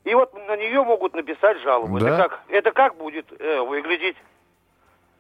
И 0.04 0.14
вот 0.14 0.34
на 0.48 0.56
нее 0.56 0.84
могут 0.84 1.14
написать 1.16 1.60
жалобу. 1.62 2.00
Да. 2.00 2.08
Это 2.08 2.18
как, 2.18 2.40
это 2.50 2.72
как 2.72 2.96
будет 2.98 3.26
э, 3.40 3.62
выглядеть? 3.62 4.16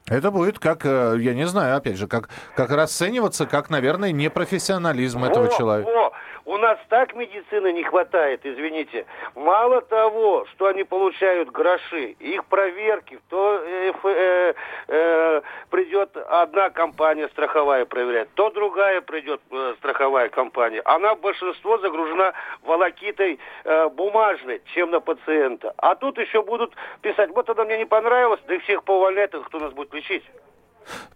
Это 0.07 0.31
будет 0.31 0.59
как, 0.59 0.85
э, 0.85 1.15
я 1.19 1.33
не 1.33 1.45
знаю, 1.45 1.75
опять 1.75 1.97
же, 1.97 2.07
как, 2.07 2.29
как 2.55 2.71
расцениваться, 2.71 3.45
как, 3.45 3.69
наверное, 3.69 4.11
непрофессионализм 4.11 5.23
этого 5.23 5.45
Во, 5.45 5.57
человека. 5.57 5.89
во. 5.89 6.11
У 6.49 6.57
нас 6.57 6.79
так 6.89 7.13
медицины 7.13 7.71
не 7.73 7.83
хватает, 7.83 8.43
извините. 8.43 9.05
Мало 9.35 9.81
того, 9.81 10.47
что 10.47 10.65
они 10.65 10.83
получают 10.83 11.51
гроши, 11.51 12.15
их 12.17 12.43
проверки, 12.45 13.19
то 13.29 13.61
э, 13.63 13.93
э, 14.03 14.53
э, 14.87 15.41
придет 15.69 16.17
одна 16.17 16.71
компания 16.71 17.27
страховая 17.27 17.85
проверять, 17.85 18.29
то 18.33 18.49
другая 18.49 19.01
придет 19.01 19.39
э, 19.51 19.75
страховая 19.77 20.29
компания. 20.29 20.81
Она 20.85 21.13
большинство 21.13 21.77
загружена 21.77 22.33
волокитой 22.63 23.37
э, 23.63 23.89
бумажной, 23.89 24.63
чем 24.73 24.89
на 24.89 25.01
пациента. 25.01 25.75
А 25.77 25.93
тут 25.93 26.17
еще 26.17 26.41
будут 26.41 26.73
писать, 27.03 27.29
вот 27.29 27.47
она 27.51 27.63
мне 27.65 27.77
не 27.77 27.85
понравилась, 27.85 28.39
да 28.47 28.55
их 28.55 28.63
всех 28.63 28.83
поувольняют, 28.85 29.35
кто 29.45 29.59
нас 29.59 29.71
будет 29.73 29.93
лечить? 29.93 30.23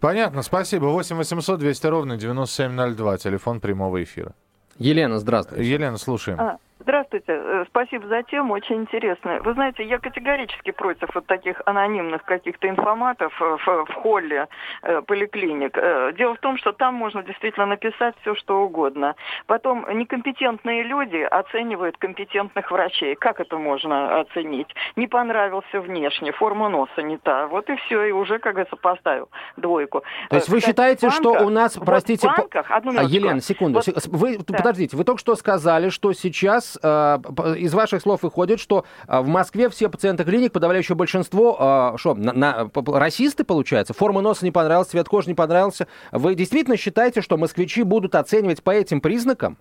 Понятно, 0.00 0.42
спасибо. 0.42 0.84
8 0.84 1.16
800 1.16 1.58
200 1.58 1.86
ровно 1.88 2.16
9702, 2.16 3.18
телефон 3.18 3.58
прямого 3.58 4.00
эфира. 4.00 4.32
Елена, 4.78 5.18
здравствуйте. 5.18 5.70
Елена, 5.70 5.98
слушаем. 5.98 6.40
А, 6.40 6.58
Здравствуйте, 6.80 7.24
Э, 7.28 7.64
спасибо 7.68 8.08
за 8.08 8.22
тему, 8.24 8.52
очень 8.52 8.76
интересно. 8.82 9.38
Вы 9.44 9.54
знаете, 9.54 9.84
я 9.84 9.98
категорически 9.98 10.72
против 10.72 11.14
вот 11.14 11.24
таких 11.26 11.62
анонимных 11.66 12.24
каких-то 12.24 12.68
информатов 12.68 13.32
э, 13.40 13.56
в, 13.64 13.84
в 13.86 13.94
холле 13.94 14.48
э, 14.82 15.00
поликлиник. 15.06 15.78
Э, 15.78 16.12
Дело 16.18 16.34
в 16.34 16.38
том, 16.40 16.58
что 16.58 16.72
там 16.72 16.94
можно 16.94 17.22
действительно 17.22 17.66
написать 17.66 18.14
все, 18.20 18.34
что 18.34 18.62
угодно. 18.64 19.14
Потом 19.46 19.86
некомпетентные 19.96 20.82
люди 20.82 21.18
оценивают 21.18 21.96
компетентных 21.96 22.70
врачей. 22.72 23.14
Как 23.14 23.38
это 23.40 23.56
можно 23.56 24.20
оценить? 24.20 24.68
Не 24.96 25.06
понравился 25.06 25.80
внешне, 25.80 26.32
форма 26.32 26.68
носа 26.68 27.02
не 27.02 27.18
та. 27.18 27.46
Вот 27.46 27.70
и 27.70 27.76
все, 27.76 28.02
и 28.04 28.10
уже, 28.12 28.38
как 28.40 28.54
говорится, 28.54 28.76
поставил 28.76 29.28
двойку. 29.56 30.02
То 30.28 30.36
есть 30.36 30.48
вы 30.48 30.60
считаете, 30.60 31.08
в 31.08 31.12
что 31.12 31.34
банках- 31.34 31.46
у 31.46 31.50
нас, 31.50 31.76
вот 31.76 31.86
простите, 31.86 32.28
в 32.28 32.34
по- 32.34 32.42
банках, 32.42 32.70
одну 32.70 32.90
А, 32.90 32.94
минуточку. 32.94 33.14
Елена, 33.16 33.40
секунду. 33.40 33.80
Вот- 33.86 34.06
Вы, 34.08 34.38
Да. 34.38 34.56
подождите, 34.58 34.96
вы 34.96 35.04
только 35.04 35.20
что 35.20 35.36
сказали, 35.36 35.88
что 35.88 36.12
сейчас 36.12 36.63
э, 36.82 37.18
п- 37.36 37.58
из 37.58 37.72
ваших 37.74 38.02
слов 38.02 38.22
выходит, 38.22 38.60
что 38.60 38.84
э, 39.06 39.20
в 39.20 39.28
Москве 39.28 39.68
все 39.68 39.88
пациенты 39.88 40.24
клиник, 40.24 40.52
подавляющее 40.52 40.96
большинство, 40.96 41.92
э, 41.94 41.98
что, 41.98 42.14
на, 42.14 42.32
на- 42.32 42.68
п- 42.68 42.98
расисты, 42.98 43.44
получается? 43.44 43.94
Форма 43.94 44.20
носа 44.20 44.44
не 44.44 44.50
понравилась, 44.50 44.88
цвет 44.88 45.08
кожи 45.08 45.28
не 45.28 45.34
понравился. 45.34 45.86
Вы 46.12 46.34
действительно 46.34 46.76
считаете, 46.76 47.20
что 47.20 47.36
москвичи 47.36 47.82
будут 47.82 48.14
оценивать 48.14 48.62
по 48.62 48.70
этим 48.70 49.00
признакам? 49.00 49.56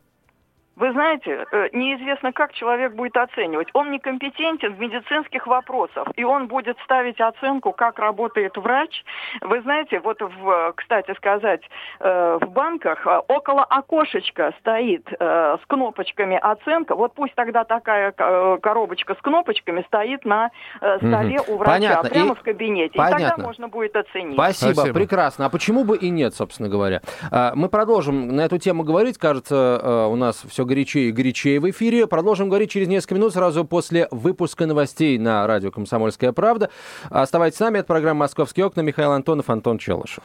Вы 0.75 0.91
знаете, 0.91 1.45
э, 1.51 1.69
неизвестно, 1.73 2.33
как 2.33 2.51
человек 2.53 2.93
будет 2.93 3.15
оценивать. 3.15 3.67
Он 3.73 3.91
некомпетентен 3.91 4.73
в 4.73 4.79
медицинских 4.79 5.45
вопросах, 5.45 6.07
и 6.15 6.23
он 6.23 6.47
будет 6.47 6.77
ставить 6.83 7.21
оценку, 7.21 7.73
как 7.73 7.99
работает 7.99 8.57
врач. 8.57 9.03
Вы 9.41 9.61
знаете, 9.61 9.99
вот, 9.99 10.19
в, 10.21 10.73
кстати 10.75 11.13
сказать, 11.15 11.61
э, 11.99 12.39
в 12.41 12.49
банках 12.49 13.05
э, 13.05 13.19
около 13.27 13.63
окошечка 13.63 14.53
стоит 14.59 15.07
с 15.19 15.59
кнопочками 15.67 16.37
оценка. 16.41 16.95
Вот 16.95 17.13
пусть 17.13 17.35
тогда 17.35 17.63
такая 17.63 18.11
коробочка 18.11 19.15
с 19.15 19.17
кнопочками 19.21 19.83
стоит 19.87 20.25
на 20.25 20.49
столе 20.77 21.39
Мгм. 21.39 21.53
у 21.53 21.57
врача, 21.57 21.73
Понятно. 21.73 22.09
прямо 22.09 22.33
И- 22.33 22.35
в 22.35 22.41
кабинете. 22.41 22.93
И 22.93 22.97
тогда 22.97 23.11
Понятно. 23.13 23.43
можно 23.43 23.67
будет 23.67 23.95
оценить. 23.95 24.33
Спасибо, 24.33 24.73
Спасибо. 24.73 24.93
прекрасно. 24.95 25.45
А 25.45 25.49
почему 25.49 25.83
бы 25.83 25.97
и 25.97 26.09
нет, 26.09 26.33
собственно 26.33 26.69
говоря? 26.69 27.01
А, 27.31 27.53
Мы 27.55 27.69
продолжим 27.69 28.35
на 28.35 28.41
эту 28.41 28.57
тему 28.57 28.83
говорить. 28.83 29.17
Кажется, 29.17 30.07
у 30.09 30.15
нас 30.15 30.43
все 30.49 30.62
горячее 30.65 31.09
и 31.09 31.11
горячее 31.11 31.59
в 31.59 31.69
эфире. 31.69 32.07
Продолжим 32.07 32.49
говорить 32.49 32.71
через 32.71 32.87
несколько 32.87 33.15
минут, 33.15 33.33
сразу 33.33 33.65
после 33.65 34.07
выпуска 34.11 34.65
новостей 34.65 35.17
на 35.17 35.45
радио 35.47 35.71
«Комсомольская 35.71 36.31
правда». 36.31 36.69
Оставайтесь 37.09 37.57
с 37.57 37.59
нами. 37.61 37.79
Это 37.79 37.87
программа 37.87 38.21
«Московские 38.21 38.65
окна». 38.65 38.81
Михаил 38.81 39.11
Антонов, 39.11 39.49
Антон 39.49 39.77
Челышев. 39.77 40.23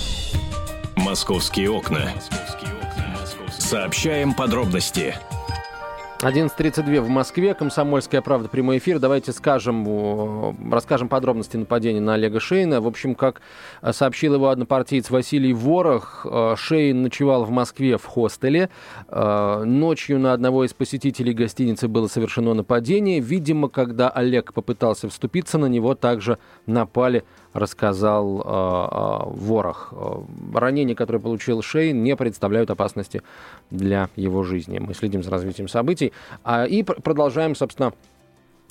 Московские 0.97 1.71
окна. 1.71 2.11
Сообщаем 3.51 4.35
подробности. 4.35 5.15
11.32 6.21 7.01
в 7.01 7.09
Москве, 7.09 7.55
«Комсомольская 7.55 8.21
правда», 8.23 8.49
прямой 8.49 8.79
эфир. 8.79 8.99
Давайте 8.99 9.31
скажем, 9.31 10.57
расскажем 10.69 11.09
подробности 11.09 11.57
нападения 11.57 12.01
на 12.01 12.15
Олега 12.15 12.41
Шейна. 12.41 12.81
В 12.81 12.89
общем, 12.89 13.15
как 13.15 13.41
э, 13.83 13.93
сообщил 13.93 14.35
его 14.35 14.49
однопартиец 14.49 15.11
Василий 15.11 15.53
Ворох, 15.53 16.27
э, 16.29 16.57
Шейн 16.57 17.03
ночевал 17.03 17.45
в 17.45 17.51
Москве 17.51 17.99
в 17.99 18.05
хостеле. 18.05 18.69
Э, 19.07 19.63
Ночью 19.65 20.19
на 20.19 20.33
одного 20.33 20.65
из 20.65 20.75
посетителей 20.75 21.33
гостиницы 21.33 21.87
было 21.87 22.09
совершено 22.09 22.53
нападение. 22.53 23.21
Видимо, 23.21 23.69
когда 23.69 24.09
Олег 24.11 24.53
попытался 24.53 25.09
вступиться, 25.09 25.57
на 25.57 25.67
него 25.67 25.95
также 25.95 26.39
напали 26.67 27.23
рассказал 27.53 28.41
э, 28.41 29.31
Ворох. 29.31 29.95
Ранения, 30.53 30.95
которые 30.95 31.23
получил 31.23 31.63
Шейн, 31.63 32.03
не 32.03 32.15
представляют 32.17 32.71
опасности 32.71 33.23
для 33.71 34.11
его 34.17 34.43
жизни. 34.43 34.79
Мы 34.79 34.95
следим 34.95 35.23
за 35.23 35.31
развитием 35.31 35.69
событий 35.69 36.08
а, 36.45 36.65
и 36.65 36.83
пр- 36.83 37.01
продолжаем, 37.03 37.55
собственно, 37.55 37.93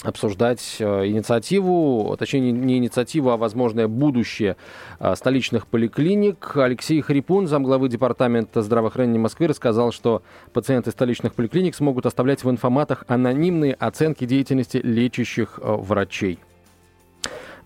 обсуждать 0.04 0.76
э, 0.80 1.08
инициативу, 1.08 2.15
точнее 2.19 2.39
не- 2.41 2.52
не 2.52 2.78
инициативу, 2.78 3.32
а 3.32 3.38
возможное 3.38 3.88
будущее 3.88 4.56
э, 5.00 5.15
столичных 5.15 5.65
поликлиник. 5.65 6.56
Алексей 6.56 7.02
Хрипун, 7.02 7.47
замглавы 7.47 7.89
Департамента 7.89 8.62
здравоохранения 8.62 9.17
Москвы, 9.17 9.47
рассказал, 9.47 9.91
что 9.91 10.21
пациенты 10.54 10.91
столичных 10.91 11.34
поликлиник 11.34 11.73
смогут 11.73 12.06
оставлять 12.06 12.43
в 12.43 12.50
информатах 12.52 13.06
анонимные 13.08 13.73
оценки 13.73 14.26
деятельности 14.26 14.78
лечащих 14.78 15.60
э, 15.62 15.76
врачей. 15.76 16.38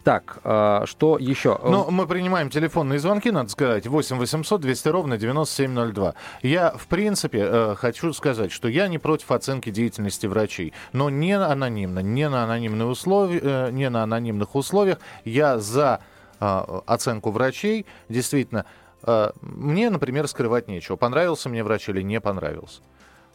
Так, 0.04 0.40
э, 0.44 0.82
что 0.86 1.18
еще? 1.20 1.60
Ну, 1.64 1.92
мы 1.92 2.08
принимаем 2.08 2.50
телефонные 2.50 2.98
звонки, 2.98 3.30
надо 3.30 3.50
сказать, 3.50 3.86
8 3.86 4.18
800 4.18 4.60
200 4.60 4.88
ровно 4.88 5.18
9702. 5.18 6.16
Я, 6.42 6.72
в 6.72 6.88
принципе, 6.88 7.40
э, 7.44 7.76
хочу 7.78 8.12
сказать, 8.14 8.52
что 8.52 8.68
я 8.68 8.88
не 8.88 8.98
против 8.98 9.32
оценки 9.32 9.70
деятельности 9.70 10.26
врачей, 10.26 10.74
но 10.92 11.10
не 11.10 11.34
анонимно, 11.34 12.00
не 12.00 12.28
на, 12.30 12.44
анонимные 12.44 12.88
условия, 12.88 13.40
э, 13.42 13.72
не 13.72 13.90
на 13.90 14.02
анонимных 14.04 14.56
условиях. 14.56 14.98
Я 15.24 15.60
за 15.60 16.02
э, 16.40 16.82
оценку 16.88 17.30
врачей. 17.30 17.86
Действительно, 18.10 18.66
э, 19.04 19.32
мне, 19.42 19.92
например, 19.92 20.28
скрывать 20.28 20.68
нечего. 20.68 20.96
Понравился 20.96 21.48
мне 21.48 21.64
врач 21.64 21.90
или 21.90 22.02
не 22.02 22.20
понравился. 22.20 22.82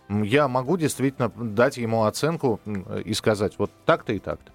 Я 0.09 0.49
могу 0.49 0.77
действительно 0.77 1.29
дать 1.29 1.77
ему 1.77 2.05
оценку 2.05 2.61
и 3.05 3.13
сказать, 3.15 3.55
вот 3.59 3.71
так-то 3.85 4.13
и 4.13 4.19
так-то. 4.21 4.53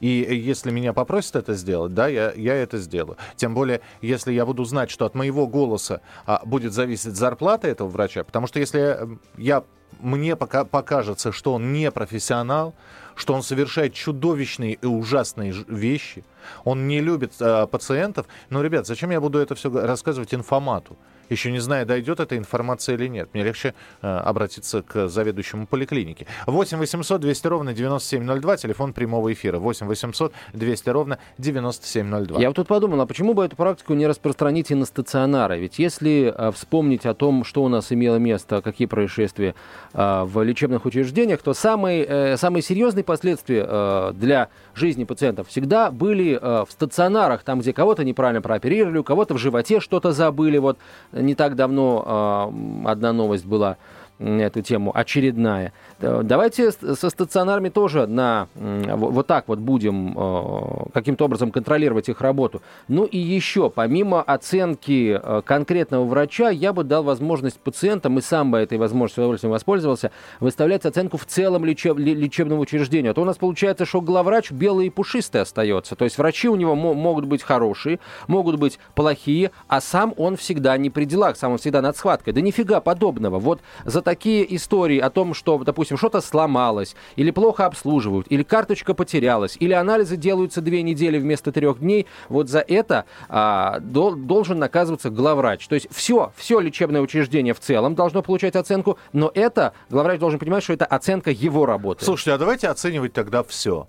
И 0.00 0.08
если 0.08 0.70
меня 0.70 0.92
попросят 0.92 1.36
это 1.36 1.54
сделать, 1.54 1.94
да, 1.94 2.08
я, 2.08 2.32
я 2.32 2.54
это 2.54 2.78
сделаю. 2.78 3.16
Тем 3.36 3.54
более, 3.54 3.80
если 4.00 4.32
я 4.32 4.46
буду 4.46 4.64
знать, 4.64 4.90
что 4.90 5.06
от 5.06 5.14
моего 5.14 5.46
голоса 5.46 6.00
а, 6.26 6.40
будет 6.44 6.72
зависеть 6.72 7.16
зарплата 7.16 7.68
этого 7.68 7.88
врача, 7.88 8.24
потому 8.24 8.46
что 8.46 8.60
если 8.60 8.80
э, 8.80 9.16
я, 9.36 9.64
мне 10.00 10.36
пока, 10.36 10.64
покажется, 10.64 11.32
что 11.32 11.54
он 11.54 11.72
не 11.72 11.90
профессионал, 11.90 12.74
что 13.18 13.34
он 13.34 13.42
совершает 13.42 13.94
чудовищные 13.94 14.74
и 14.74 14.86
ужасные 14.86 15.52
вещи, 15.66 16.24
он 16.64 16.86
не 16.86 17.00
любит 17.00 17.32
а, 17.40 17.66
пациентов, 17.66 18.26
ну, 18.50 18.62
ребят, 18.62 18.86
зачем 18.86 19.10
я 19.10 19.20
буду 19.20 19.38
это 19.38 19.54
все 19.54 19.70
рассказывать 19.70 20.32
информату? 20.34 20.96
Еще 21.28 21.50
не 21.52 21.58
зная, 21.58 21.84
дойдет 21.84 22.20
эта 22.20 22.36
информация 22.36 22.94
или 22.94 23.06
нет. 23.06 23.28
Мне 23.34 23.44
легче 23.44 23.74
э, 24.00 24.06
обратиться 24.06 24.82
к 24.82 25.08
заведующему 25.08 25.66
поликлиники. 25.66 26.26
8 26.46 26.78
800 26.78 27.20
200 27.20 27.46
ровно 27.46 27.74
9702, 27.74 28.56
телефон 28.56 28.92
прямого 28.92 29.32
эфира. 29.32 29.58
8 29.58 29.86
800 29.86 30.32
200 30.54 30.88
ровно 30.88 31.18
9702. 31.36 32.40
Я 32.40 32.48
вот 32.48 32.56
тут 32.56 32.68
подумал, 32.68 33.00
а 33.00 33.06
почему 33.06 33.34
бы 33.34 33.44
эту 33.44 33.56
практику 33.56 33.94
не 33.94 34.06
распространить 34.06 34.70
и 34.70 34.74
на 34.74 34.86
стационары? 34.86 35.58
Ведь 35.58 35.78
если 35.78 36.32
э, 36.34 36.50
вспомнить 36.52 37.04
о 37.04 37.14
том, 37.14 37.44
что 37.44 37.62
у 37.62 37.68
нас 37.68 37.92
имело 37.92 38.16
место, 38.16 38.62
какие 38.62 38.86
происшествия 38.86 39.54
э, 39.92 40.22
в 40.24 40.42
лечебных 40.42 40.86
учреждениях, 40.86 41.42
то 41.42 41.52
самые, 41.52 42.06
э, 42.06 42.36
самые 42.38 42.62
серьезные 42.62 43.04
последствия 43.08 43.64
э, 43.66 44.12
для 44.14 44.48
жизни 44.74 45.04
пациентов 45.04 45.48
всегда 45.48 45.90
были 45.90 46.38
э, 46.40 46.64
в 46.68 46.70
стационарах, 46.70 47.42
там, 47.42 47.60
где 47.60 47.72
кого-то 47.72 48.04
неправильно 48.04 48.42
прооперировали, 48.42 48.98
у 48.98 49.02
кого-то 49.02 49.34
в 49.34 49.38
животе 49.38 49.80
что-то 49.80 50.12
забыли. 50.12 50.58
Вот 50.58 50.78
не 51.12 51.34
так 51.34 51.56
давно 51.56 52.52
э, 52.84 52.88
одна 52.90 53.14
новость 53.14 53.46
была 53.46 53.78
эту 54.18 54.62
тему 54.62 54.90
очередная. 54.94 55.72
Давайте 56.00 56.72
со 56.72 57.10
стационарами 57.10 57.68
тоже 57.68 58.06
на 58.06 58.48
вот 58.54 59.26
так 59.26 59.48
вот 59.48 59.58
будем 59.58 60.14
э, 60.16 60.90
каким-то 60.92 61.24
образом 61.26 61.50
контролировать 61.50 62.08
их 62.08 62.20
работу. 62.20 62.62
Ну 62.88 63.04
и 63.04 63.18
еще, 63.18 63.70
помимо 63.70 64.22
оценки 64.22 65.18
э, 65.22 65.42
конкретного 65.44 66.04
врача, 66.04 66.50
я 66.50 66.72
бы 66.72 66.84
дал 66.84 67.02
возможность 67.02 67.58
пациентам, 67.60 68.18
и 68.18 68.20
сам 68.20 68.50
бы 68.50 68.58
этой 68.58 68.78
возможностью 68.78 69.22
удовольствием 69.24 69.52
воспользовался, 69.52 70.10
выставлять 70.40 70.84
оценку 70.84 71.16
в 71.16 71.24
целом 71.26 71.64
лечеб- 71.64 71.98
ле- 71.98 72.14
лечебному 72.14 72.62
учреждению. 72.62 73.12
А 73.12 73.14
то 73.14 73.22
у 73.22 73.24
нас 73.24 73.36
получается, 73.36 73.84
что 73.84 74.00
главврач 74.00 74.50
белый 74.50 74.88
и 74.88 74.90
пушистый 74.90 75.42
остается. 75.42 75.96
То 75.96 76.04
есть 76.04 76.18
врачи 76.18 76.48
у 76.48 76.56
него 76.56 76.74
мо- 76.74 76.94
могут 76.94 77.26
быть 77.26 77.42
хорошие, 77.42 78.00
могут 78.26 78.56
быть 78.56 78.78
плохие, 78.94 79.50
а 79.68 79.80
сам 79.80 80.14
он 80.16 80.36
всегда 80.36 80.76
не 80.76 80.90
при 80.90 81.04
делах, 81.04 81.36
сам 81.36 81.52
он 81.52 81.58
всегда 81.58 81.82
над 81.82 81.96
схваткой. 81.96 82.32
Да 82.32 82.40
нифига 82.40 82.80
подобного. 82.80 83.38
Вот 83.38 83.60
за 83.84 84.02
такие 84.08 84.56
истории 84.56 84.98
о 84.98 85.10
том, 85.10 85.34
что, 85.34 85.58
допустим, 85.58 85.98
что-то 85.98 86.22
сломалось, 86.22 86.96
или 87.16 87.30
плохо 87.30 87.66
обслуживают, 87.66 88.26
или 88.30 88.42
карточка 88.42 88.94
потерялась, 88.94 89.58
или 89.60 89.74
анализы 89.74 90.16
делаются 90.16 90.62
две 90.62 90.82
недели 90.82 91.18
вместо 91.18 91.52
трех 91.52 91.80
дней, 91.80 92.06
вот 92.30 92.48
за 92.48 92.60
это 92.60 93.04
а, 93.28 93.80
дол- 93.80 94.14
должен 94.14 94.58
наказываться 94.58 95.10
главврач. 95.10 95.68
То 95.68 95.74
есть 95.74 95.88
все, 95.90 96.32
все 96.36 96.58
лечебное 96.60 97.02
учреждение 97.02 97.52
в 97.52 97.60
целом 97.60 97.94
должно 97.94 98.22
получать 98.22 98.56
оценку, 98.56 98.98
но 99.12 99.30
это 99.34 99.74
главврач 99.90 100.18
должен 100.18 100.38
понимать, 100.38 100.64
что 100.64 100.72
это 100.72 100.86
оценка 100.86 101.30
его 101.30 101.66
работы. 101.66 102.06
Слушайте, 102.06 102.32
а 102.32 102.38
давайте 102.38 102.68
оценивать 102.68 103.12
тогда 103.12 103.42
все. 103.42 103.88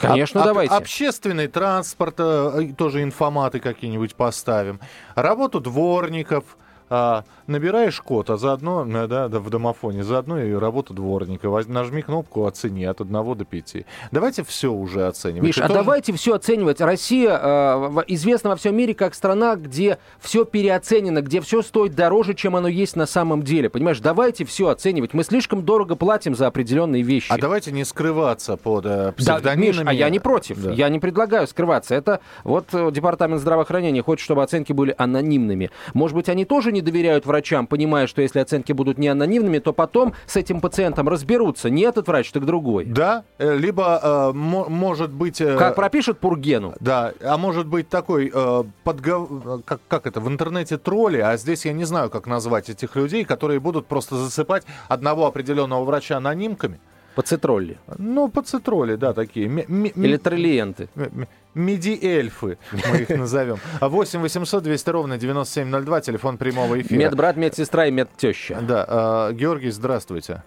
Конечно, 0.00 0.40
Об- 0.40 0.48
давайте. 0.48 0.74
Общественный 0.74 1.46
транспорт, 1.46 2.16
э, 2.18 2.72
тоже 2.76 3.04
информаты 3.04 3.60
какие-нибудь 3.60 4.16
поставим. 4.16 4.80
Работу 5.14 5.60
дворников. 5.60 6.44
А, 6.90 7.24
набираешь 7.46 8.00
код, 8.00 8.30
а 8.30 8.36
заодно, 8.36 8.84
э, 8.86 9.06
да, 9.06 9.28
да, 9.28 9.38
в 9.40 9.50
домофоне, 9.50 10.04
заодно 10.04 10.40
и 10.42 10.52
работу 10.52 10.94
дворника. 10.94 11.48
Воз- 11.48 11.66
Нажми 11.68 12.02
кнопку 12.02 12.46
«Оцени» 12.46 12.84
от 12.84 13.00
1 13.00 13.34
до 13.34 13.44
5. 13.44 13.84
Давайте 14.10 14.42
все 14.44 14.72
уже 14.72 15.06
оценивать. 15.06 15.42
Миш, 15.46 15.58
И 15.58 15.60
а 15.60 15.68
тоже- 15.68 15.80
давайте 15.80 16.12
все 16.12 16.34
оценивать. 16.34 16.80
Россия 16.80 17.38
э, 17.42 18.02
известна 18.08 18.50
во 18.50 18.56
всем 18.56 18.76
мире 18.76 18.94
как 18.94 19.14
страна, 19.14 19.56
где 19.56 19.98
все 20.20 20.44
переоценено, 20.44 21.22
где 21.22 21.40
все 21.40 21.62
стоит 21.62 21.94
дороже, 21.94 22.34
чем 22.34 22.56
оно 22.56 22.68
есть 22.68 22.96
на 22.96 23.06
самом 23.06 23.42
деле. 23.42 23.68
Понимаешь, 23.68 24.00
давайте 24.00 24.44
все 24.44 24.68
оценивать. 24.68 25.14
Мы 25.14 25.24
слишком 25.24 25.62
дорого 25.62 25.96
платим 25.96 26.34
за 26.34 26.46
определенные 26.46 27.02
вещи. 27.02 27.30
А 27.32 27.38
давайте 27.38 27.72
не 27.72 27.84
скрываться 27.84 28.56
под 28.56 28.86
э, 28.86 28.88
Да, 28.88 29.12
псевдонимами. 29.12 29.66
Миш, 29.66 29.82
а 29.86 29.92
я 29.92 30.08
не 30.10 30.18
против. 30.20 30.62
Да. 30.62 30.72
Я 30.72 30.88
не 30.88 30.98
предлагаю 30.98 31.46
скрываться. 31.46 31.94
Это 31.94 32.20
вот 32.44 32.66
э, 32.72 32.90
департамент 32.92 33.40
здравоохранения 33.40 34.02
хочет, 34.02 34.24
чтобы 34.24 34.42
оценки 34.42 34.72
были 34.72 34.94
анонимными. 34.96 35.70
Может 35.94 36.14
быть, 36.16 36.28
они 36.28 36.44
тоже 36.44 36.72
не 36.72 36.77
доверяют 36.80 37.26
врачам, 37.26 37.66
понимая, 37.66 38.06
что 38.06 38.22
если 38.22 38.38
оценки 38.40 38.72
будут 38.72 38.98
не 38.98 39.08
анонимными, 39.08 39.58
то 39.58 39.72
потом 39.72 40.14
с 40.26 40.36
этим 40.36 40.60
пациентом 40.60 41.08
разберутся. 41.08 41.70
Не 41.70 41.82
этот 41.82 42.06
врач, 42.08 42.30
так 42.32 42.44
другой. 42.46 42.84
Да, 42.84 43.24
э, 43.38 43.56
либо 43.56 44.00
э, 44.02 44.32
мо- 44.36 44.68
может 44.68 45.10
быть... 45.10 45.40
э, 45.40 45.56
Как 45.56 45.74
пропишет 45.74 46.18
Пургену. 46.18 46.74
Да, 46.80 47.12
а 47.22 47.36
может 47.36 47.66
быть 47.66 47.88
такой, 47.88 48.30
э, 48.34 48.64
подгов- 48.84 49.62
как, 49.64 49.80
как 49.88 50.06
это, 50.06 50.20
в 50.20 50.28
интернете 50.28 50.78
тролли, 50.78 51.18
а 51.18 51.36
здесь 51.36 51.64
я 51.64 51.72
не 51.72 51.84
знаю, 51.84 52.10
как 52.10 52.26
назвать 52.26 52.68
этих 52.70 52.96
людей, 52.96 53.24
которые 53.24 53.60
будут 53.60 53.86
просто 53.86 54.16
засыпать 54.16 54.64
одного 54.88 55.26
определенного 55.26 55.84
врача 55.84 56.16
анонимками. 56.16 56.80
Пацитролли. 57.18 57.78
Ну, 57.98 58.28
пацитроли, 58.28 58.94
да, 58.94 59.12
такие. 59.12 59.48
Или 59.48 60.16
троллиенты. 60.18 60.88
ме- 60.94 61.08
ме- 61.12 61.28
Медиэльфы, 61.54 62.58
мы 62.92 62.98
их 62.98 63.08
назовем. 63.08 63.56
8 63.80 64.20
800 64.20 64.62
200 64.62 64.90
ровно 64.90 65.18
9702, 65.18 66.00
телефон 66.00 66.36
прямого 66.38 66.80
эфира. 66.80 67.00
Медбрат, 67.00 67.36
медсестра 67.36 67.86
и 67.86 67.90
медтеща. 67.90 68.60
Да, 68.62 69.30
э, 69.30 69.32
Георгий, 69.34 69.70
здравствуйте. 69.70 70.44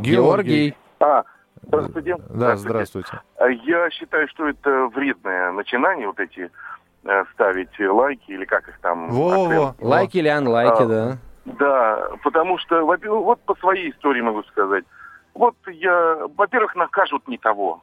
Георгий. 0.00 0.74
А, 0.98 1.24
здравствуйте. 1.62 2.16
Да, 2.30 2.56
здравствуйте. 2.56 3.20
А 3.36 3.48
Я 3.50 3.90
считаю, 3.90 4.28
что 4.28 4.48
это 4.48 4.86
вредное 4.94 5.52
начинание, 5.52 6.06
вот 6.06 6.18
эти 6.20 6.50
э, 7.04 7.24
ставить 7.34 7.78
лайки 7.78 8.30
или 8.30 8.46
как 8.46 8.66
их 8.66 8.78
там. 8.80 9.10
Во-во. 9.10 9.44
оценки. 9.68 9.84
Лайки 9.84 10.16
или 10.16 10.28
анлайки, 10.28 10.82
А, 10.82 10.86
да. 10.86 11.18
Да, 11.44 12.08
потому 12.24 12.56
что, 12.56 12.86
во-первых, 12.86 13.24
вот 13.24 13.40
по 13.40 13.54
своей 13.56 13.90
истории 13.90 14.22
могу 14.22 14.42
сказать. 14.44 14.84
Вот 15.34 15.56
я, 15.66 16.26
во-первых, 16.36 16.74
накажут 16.74 17.26
не 17.28 17.38
того. 17.38 17.82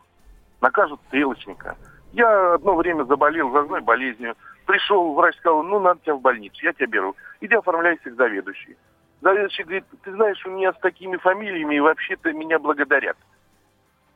Накажут 0.61 0.99
стрелочника. 1.07 1.77
Я 2.13 2.53
одно 2.53 2.75
время 2.75 3.03
заболел 3.03 3.51
зазной 3.51 3.81
болезнью. 3.81 4.35
Пришел, 4.65 5.13
врач 5.13 5.35
сказал, 5.37 5.63
ну, 5.63 5.79
надо 5.79 5.99
тебя 6.01 6.15
в 6.15 6.21
больницу, 6.21 6.57
я 6.63 6.73
тебя 6.73 6.87
беру. 6.87 7.15
Иди 7.41 7.55
оформляйся 7.55 8.09
к 8.09 8.15
заведующей. 8.15 8.77
Заведующий 9.21 9.63
говорит, 9.63 9.85
ты 10.03 10.11
знаешь, 10.13 10.43
у 10.45 10.49
меня 10.49 10.73
с 10.73 10.79
такими 10.79 11.17
фамилиями 11.17 11.79
вообще-то 11.79 12.31
меня 12.33 12.59
благодарят. 12.59 13.17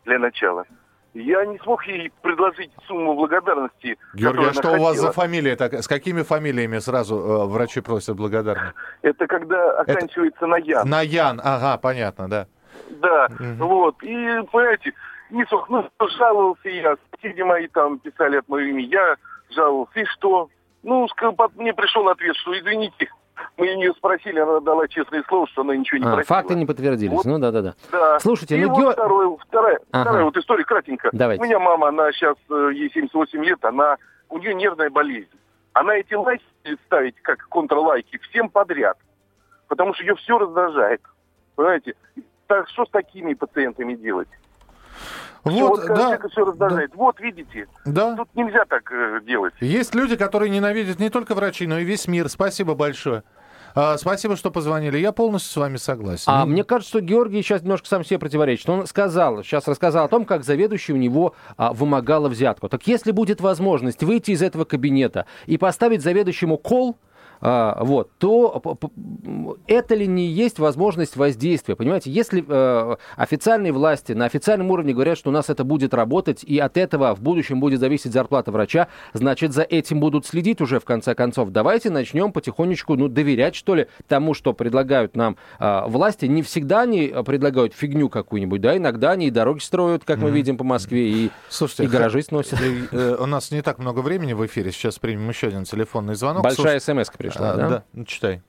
Для 0.05 0.17
начала. 0.17 0.65
Я 1.13 1.43
не 1.45 1.57
смог 1.59 1.85
ей 1.87 2.11
предложить 2.21 2.71
сумму 2.87 3.15
благодарности. 3.15 3.97
Георгий, 4.13 4.45
а 4.45 4.53
что 4.53 4.69
она 4.69 4.77
у 4.77 4.83
вас 4.83 4.95
за 4.95 5.07
хотела. 5.07 5.25
фамилия? 5.25 5.55
Так, 5.55 5.73
с 5.73 5.87
какими 5.87 6.21
фамилиями 6.21 6.77
сразу 6.77 7.15
э, 7.15 7.45
врачи 7.47 7.81
просят 7.81 8.15
благодарны? 8.15 8.73
Это 9.01 9.25
когда 9.25 9.81
оканчивается 9.81 10.45
на 10.45 10.57
Ян. 10.57 10.87
На 10.87 11.01
Ян, 11.01 11.41
ага, 11.43 11.77
понятно, 11.77 12.29
да. 12.29 12.47
Да, 12.89 13.27
Мгм. 13.39 13.55
вот. 13.67 13.95
И, 14.03 14.13
понимаете, 14.51 14.93
смог, 15.47 15.69
ну, 15.69 15.89
жаловался 16.17 16.69
я. 16.69 16.95
Соседи 17.15 17.41
мои 17.41 17.67
там 17.67 17.99
писали 17.99 18.37
от 18.37 18.47
моего 18.49 18.69
имени. 18.69 18.87
Я 18.87 19.15
жаловался. 19.49 19.99
И 19.99 20.05
что? 20.05 20.49
Ну, 20.83 21.07
мне 21.55 21.73
пришел 21.73 22.07
ответ, 22.09 22.35
что 22.37 22.57
извините. 22.57 23.09
Мы 23.57 23.71
у 23.73 23.77
нее 23.77 23.93
спросили, 23.93 24.37
она 24.39 24.59
дала 24.59 24.87
честное 24.89 25.23
слово, 25.27 25.47
что 25.47 25.61
она 25.61 25.73
ничего 25.75 25.97
не 25.99 26.05
А, 26.05 26.15
просила. 26.15 26.35
факты 26.35 26.55
не 26.55 26.65
подтвердились. 26.65 27.13
Вот. 27.13 27.25
Ну 27.25 27.39
да, 27.39 27.51
да. 27.91 28.19
Слушайте, 28.19 28.57
и 28.57 28.65
ну, 28.65 28.69
вот 28.69 28.79
Гео- 28.79 28.91
второе, 28.91 29.37
вторая, 29.47 29.79
Ага. 29.91 30.03
вторая 30.03 30.23
вот 30.25 30.37
история 30.37 30.63
кратенько. 30.65 31.09
Давайте. 31.13 31.41
У 31.41 31.45
меня 31.45 31.59
мама, 31.59 31.87
она 31.87 32.11
сейчас, 32.11 32.35
э, 32.49 32.71
ей 32.73 32.91
78 32.91 33.43
лет, 33.45 33.63
она, 33.63 33.95
у 34.29 34.37
нее 34.39 34.53
нервная 34.53 34.89
болезнь. 34.89 35.29
Она 35.71 35.95
эти 35.95 36.13
лайки 36.15 36.43
будет 36.65 36.79
ставить, 36.85 37.15
как 37.21 37.47
контрлайки, 37.49 38.17
всем 38.29 38.49
подряд. 38.49 38.97
Потому 39.69 39.93
что 39.93 40.03
ее 40.03 40.15
все 40.15 40.37
раздражает. 40.37 41.01
Понимаете? 41.55 41.93
Так 42.49 42.67
что 42.69 42.83
с 42.83 42.89
такими 42.89 43.35
пациентами 43.35 43.93
делать? 43.93 44.27
Вот, 45.43 45.53
вот 45.53 45.81
когда 45.81 46.17
да, 46.17 46.27
все 46.29 46.43
раздражает. 46.43 46.95
Вот, 46.95 47.19
видите, 47.19 47.67
да. 47.85 48.15
тут 48.15 48.27
нельзя 48.33 48.65
так 48.65 48.91
э, 48.91 49.21
делать. 49.23 49.53
Есть 49.61 49.93
люди, 49.93 50.15
которые 50.15 50.49
ненавидят 50.49 50.99
не 50.99 51.11
только 51.11 51.35
врачей, 51.35 51.67
но 51.67 51.77
и 51.77 51.83
весь 51.83 52.07
мир. 52.07 52.27
Спасибо 52.27 52.73
большое. 52.73 53.23
А, 53.75 53.97
спасибо, 53.99 54.35
что 54.35 54.49
позвонили. 54.49 54.97
Я 54.97 55.11
полностью 55.11 55.51
с 55.51 55.55
вами 55.57 55.77
согласен. 55.77 56.25
А 56.25 56.43
мне 56.47 56.63
кажется, 56.63 56.89
что 56.89 57.01
Георгий 57.01 57.43
сейчас 57.43 57.61
немножко 57.61 57.87
сам 57.87 58.03
себе 58.03 58.17
противоречит. 58.17 58.67
Он 58.67 58.87
сказал, 58.87 59.43
сейчас 59.43 59.67
рассказал 59.67 60.05
о 60.05 60.09
том, 60.09 60.25
как 60.25 60.43
заведующий 60.43 60.93
у 60.93 60.97
него 60.97 61.35
а, 61.55 61.71
вымогала 61.71 62.29
взятку. 62.29 62.67
Так 62.67 62.87
если 62.87 63.11
будет 63.11 63.41
возможность 63.41 64.03
выйти 64.03 64.31
из 64.31 64.41
этого 64.41 64.65
кабинета 64.65 65.27
и 65.45 65.59
поставить 65.59 66.01
заведующему 66.01 66.57
кол, 66.57 66.97
а, 66.97 67.08
вот, 67.41 68.11
то 68.17 68.61
это 69.67 69.95
ли 69.95 70.07
не 70.07 70.25
есть 70.25 70.59
возможность 70.59 71.15
воздействия? 71.15 71.75
Понимаете, 71.75 72.11
если 72.11 72.43
э, 72.47 72.95
официальные 73.15 73.71
власти 73.71 74.13
на 74.13 74.25
официальном 74.25 74.71
уровне 74.71 74.93
говорят, 74.93 75.17
что 75.17 75.29
у 75.29 75.33
нас 75.33 75.49
это 75.49 75.63
будет 75.63 75.93
работать, 75.93 76.43
и 76.43 76.59
от 76.59 76.77
этого 76.77 77.15
в 77.15 77.21
будущем 77.21 77.59
будет 77.59 77.79
зависеть 77.79 78.13
зарплата 78.13 78.51
врача, 78.51 78.87
значит, 79.13 79.53
за 79.53 79.61
этим 79.61 79.99
будут 79.99 80.25
следить 80.25 80.61
уже 80.61 80.79
в 80.79 80.85
конце 80.85 81.15
концов. 81.15 81.51
Давайте 81.51 81.89
начнем 81.89 82.31
потихонечку, 82.31 82.95
ну, 82.95 83.07
доверять, 83.07 83.55
что 83.55 83.75
ли, 83.75 83.87
тому, 84.07 84.33
что 84.33 84.53
предлагают 84.53 85.15
нам 85.15 85.37
э, 85.59 85.83
власти. 85.87 86.25
Не 86.25 86.41
всегда 86.41 86.81
они 86.81 87.13
предлагают 87.25 87.73
фигню 87.73 88.09
какую-нибудь, 88.09 88.61
да, 88.61 88.75
иногда 88.75 89.11
они 89.11 89.27
и 89.27 89.31
дороги 89.31 89.59
строят, 89.59 90.03
как 90.03 90.19
mm-hmm. 90.19 90.23
мы 90.23 90.31
видим 90.31 90.57
по 90.57 90.63
Москве, 90.63 91.09
и, 91.09 91.31
Слушайте, 91.49 91.85
и 91.85 91.87
гаражи 91.87 92.21
сносят. 92.21 92.59
Э, 92.91 93.17
у 93.19 93.25
нас 93.25 93.51
не 93.51 93.61
так 93.61 93.79
много 93.79 93.99
времени 93.99 94.33
в 94.33 94.45
эфире, 94.45 94.71
сейчас 94.71 94.99
примем 94.99 95.29
еще 95.29 95.47
один 95.47 95.63
телефонный 95.63 96.15
звонок. 96.15 96.43
Большая 96.43 96.79
смс 96.79 97.09
пришла, 97.29 97.51
а, 97.51 97.57
да? 97.57 97.69
Да, 97.69 97.83
ну, 97.93 98.05
читай. 98.05 98.41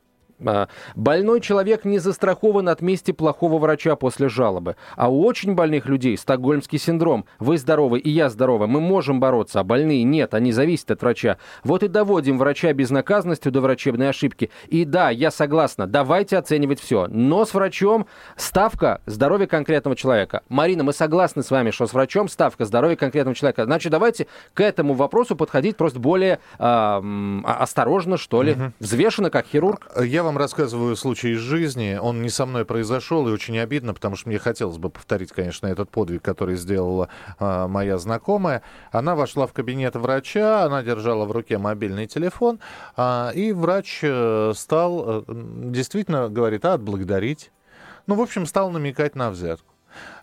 А, 0.47 0.69
больной 0.95 1.41
человек 1.41 1.85
не 1.85 1.99
застрахован 1.99 2.69
от 2.69 2.81
мести 2.81 3.13
плохого 3.13 3.59
врача 3.59 3.97
после 3.97 4.29
жалобы. 4.29 4.77
А 4.97 5.09
у 5.09 5.25
очень 5.25 5.55
больных 5.55 5.87
людей 5.87 6.17
стокгольмский 6.17 6.79
синдром. 6.79 7.25
Вы 7.39 7.59
здоровы, 7.59 7.99
и 7.99 8.11
я 8.11 8.31
здорова. 8.31 8.67
Мы 8.67 8.81
можем 8.81 9.21
бороться, 9.21 9.61
а 9.61 9.65
больные 9.65 10.03
нет. 10.03 10.35
Они 10.35 10.53
зависят 10.53 10.91
от 10.91 11.03
врача. 11.03 11.39
Вот 11.65 11.83
и 11.83 11.89
доводим 11.89 12.39
врача 12.39 12.73
безнаказанностью 12.73 13.53
до 13.53 13.61
врачебной 13.61 14.09
ошибки. 14.09 14.51
И 14.69 14.85
да, 14.85 15.11
я 15.11 15.31
согласна, 15.31 15.87
давайте 15.87 16.39
оценивать 16.39 16.81
все. 16.81 17.07
Но 17.09 17.45
с 17.45 17.55
врачом 17.55 18.07
ставка 18.37 19.01
здоровья 19.07 19.47
конкретного 19.47 19.97
человека. 19.97 20.43
Марина, 20.49 20.85
мы 20.85 20.93
согласны 20.93 21.43
с 21.43 21.51
вами, 21.51 21.71
что 21.71 21.87
с 21.87 21.93
врачом 21.93 22.29
ставка 22.29 22.65
здоровья 22.65 22.97
конкретного 22.97 23.35
человека. 23.35 23.65
Значит, 23.65 23.93
давайте 23.93 24.27
к 24.55 24.61
этому 24.61 24.95
вопросу 24.95 25.37
подходить 25.37 25.77
просто 25.77 25.99
более 25.99 26.41
э, 26.59 27.41
осторожно, 27.45 28.17
что 28.17 28.43
ли, 28.43 28.53
угу. 28.53 28.73
взвешенно, 28.81 29.31
как 29.31 29.47
хирург. 29.47 29.89
Я 30.03 30.23
вам 30.23 30.30
вам 30.31 30.39
рассказываю 30.39 30.95
случай 30.95 31.33
из 31.33 31.41
жизни. 31.41 31.99
Он 32.01 32.23
не 32.23 32.31
со 32.31 32.47
мной 32.47 32.65
произошел, 32.65 33.27
и 33.27 33.33
очень 33.33 33.59
обидно, 33.59 33.95
потому 33.95 34.15
что 34.15 34.29
мне 34.29 34.39
хотелось 34.39 34.79
бы 34.79 34.89
повторить, 34.89 35.33
конечно, 35.33 35.67
этот 35.67 35.91
подвиг, 35.91 36.23
который 36.23 36.55
сделала 36.55 37.09
э, 37.41 37.67
моя 37.67 37.99
знакомая. 37.99 38.63
Она 38.93 39.17
вошла 39.17 39.49
в 39.49 39.53
кабинет 39.53 39.97
врача, 39.97 40.63
она 40.65 40.85
держала 40.85 41.25
в 41.25 41.33
руке 41.33 41.59
мобильный 41.59 42.07
телефон, 42.07 42.61
э, 42.97 43.33
и 43.35 43.53
врач 43.53 43.99
э, 44.03 44.53
стал, 44.55 45.05
э, 45.05 45.23
действительно, 45.27 46.29
говорит, 46.29 46.65
а, 46.65 46.75
отблагодарить. 46.75 47.51
Ну, 48.07 48.15
в 48.15 48.21
общем, 48.21 48.47
стал 48.47 48.71
намекать 48.71 49.17
на 49.17 49.31
взятку. 49.31 49.75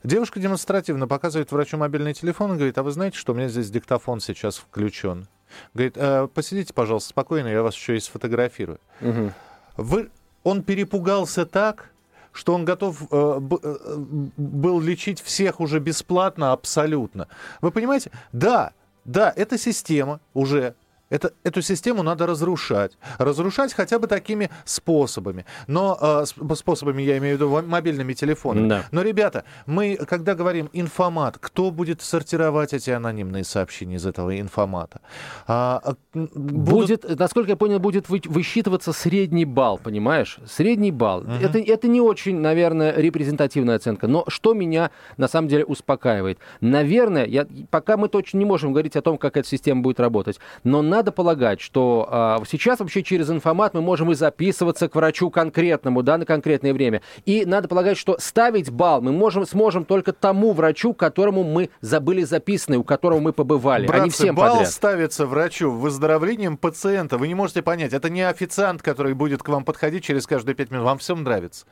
Девушка 0.06 0.40
демонстративно 0.40 1.10
показывает 1.10 1.52
врачу 1.52 1.76
мобильный 1.76 2.14
телефон 2.14 2.54
и 2.54 2.56
говорит, 2.56 2.78
а 2.78 2.84
вы 2.84 2.92
знаете, 2.92 3.18
что 3.18 3.34
у 3.34 3.36
меня 3.36 3.50
здесь 3.50 3.70
диктофон 3.70 4.22
сейчас 4.22 4.56
включен? 4.56 5.28
Говорит, 5.74 5.98
э, 5.98 6.30
посидите, 6.34 6.74
пожалуйста, 6.74 7.10
спокойно, 7.10 7.50
я 7.50 7.62
вас 7.62 7.76
еще 7.76 7.98
и 7.98 8.00
сфотографирую. 8.00 8.80
Угу. 9.02 9.34
Вы, 9.78 10.10
он 10.44 10.64
перепугался 10.64 11.46
так, 11.46 11.92
что 12.32 12.54
он 12.54 12.66
готов 12.66 13.02
э, 13.10 13.40
э, 13.64 13.96
был 14.38 14.80
лечить 14.80 15.22
всех 15.22 15.60
уже 15.60 15.80
бесплатно 15.80 16.52
абсолютно. 16.52 17.28
Вы 17.62 17.72
понимаете? 17.72 18.12
Да, 18.32 18.74
да, 19.06 19.32
эта 19.36 19.58
система 19.58 20.20
уже 20.34 20.76
это, 21.10 21.32
эту 21.44 21.62
систему 21.62 22.04
надо 22.04 22.26
разрушать. 22.26 22.98
Разрушать 23.18 23.74
хотя 23.74 23.98
бы 24.00 24.08
такими 24.08 24.50
способами. 24.66 25.46
Но 25.68 25.98
э, 26.00 26.56
способами 26.56 27.02
я 27.02 27.18
имею 27.18 27.38
в 27.38 27.42
виду 27.42 27.62
мобильными 27.68 28.14
телефонами. 28.14 28.68
Да. 28.68 28.86
Но, 28.92 29.02
ребята, 29.02 29.46
мы, 29.66 29.96
когда 29.96 30.36
говорим 30.36 30.70
информат, 30.74 31.38
кто 31.40 31.72
будет 31.72 32.02
сортировать 32.02 32.74
эти 32.74 32.90
анонимные 32.90 33.44
сообщения 33.44 33.96
из 33.96 34.06
этого 34.06 34.40
информата? 34.40 35.02
А, 35.48 35.82
а 35.84 35.96
будут... 36.14 36.88
Будет, 36.88 37.20
насколько 37.20 37.52
я 37.52 37.56
понял, 37.56 37.80
будет 37.80 38.10
вы, 38.10 38.22
высчитываться 38.26 38.92
средний 38.92 39.46
балл, 39.46 39.78
понимаешь? 39.78 40.40
Средний 40.46 40.92
балл. 40.92 41.22
Угу. 41.22 41.32
Это, 41.42 41.60
это 41.60 41.88
не 41.88 42.02
очень, 42.02 42.40
наверное, 42.40 42.94
репрезентативная 42.96 43.78
оценка. 43.78 44.08
Но 44.08 44.26
что 44.28 44.54
меня 44.54 44.92
на 45.18 45.28
самом 45.28 45.48
деле 45.48 45.66
успокаивает? 45.66 46.40
Наверное, 46.62 47.26
я, 47.26 47.48
пока 47.70 47.98
мы 47.98 48.10
точно 48.10 48.40
не 48.40 48.46
можем 48.46 48.74
говорить 48.74 48.96
о 48.96 49.02
том, 49.02 49.18
как 49.18 49.38
эта 49.38 49.48
система 49.48 49.82
будет 49.82 50.00
работать, 50.00 50.40
но 50.64 50.82
на 50.82 50.97
надо 50.98 51.12
полагать, 51.12 51.62
что 51.62 52.40
э, 52.42 52.46
сейчас 52.50 52.80
вообще 52.80 53.04
через 53.04 53.30
информат 53.30 53.76
мы 53.76 53.82
можем 53.82 54.12
и 54.12 54.16
записываться 54.16 54.90
к 54.90 54.96
врачу 54.96 55.30
конкретному, 55.30 56.02
да, 56.02 56.18
на 56.18 56.26
конкретное 56.26 56.74
время. 56.74 57.04
И 57.26 57.46
надо 57.46 57.68
полагать, 57.68 57.98
что 57.98 58.18
ставить 58.20 58.72
балл 58.72 59.02
мы 59.02 59.12
можем, 59.12 59.46
сможем 59.46 59.86
только 59.86 60.12
тому 60.12 60.54
врачу, 60.54 60.94
которому 60.94 61.44
мы 61.44 61.70
забыли 61.82 62.24
записаны, 62.24 62.78
у 62.78 62.84
которого 62.84 63.20
мы 63.20 63.32
побывали, 63.32 63.86
Братцы, 63.86 64.02
а 64.02 64.06
не 64.06 64.10
всем 64.10 64.36
балл 64.36 64.54
подряд. 64.56 64.72
ставится 64.72 65.28
врачу 65.28 65.70
выздоровлением 65.72 66.58
пациента. 66.58 67.20
Вы 67.20 67.28
не 67.28 67.36
можете 67.36 67.62
понять, 67.62 67.94
это 67.94 68.10
не 68.10 68.28
официант, 68.28 68.82
который 68.82 69.14
будет 69.14 69.44
к 69.44 69.50
вам 69.50 69.64
подходить 69.64 70.04
через 70.04 70.26
каждые 70.26 70.56
пять 70.56 70.72
минут. 70.72 70.86
Вам 70.86 70.98
всем 70.98 71.24
нравится. 71.24 71.66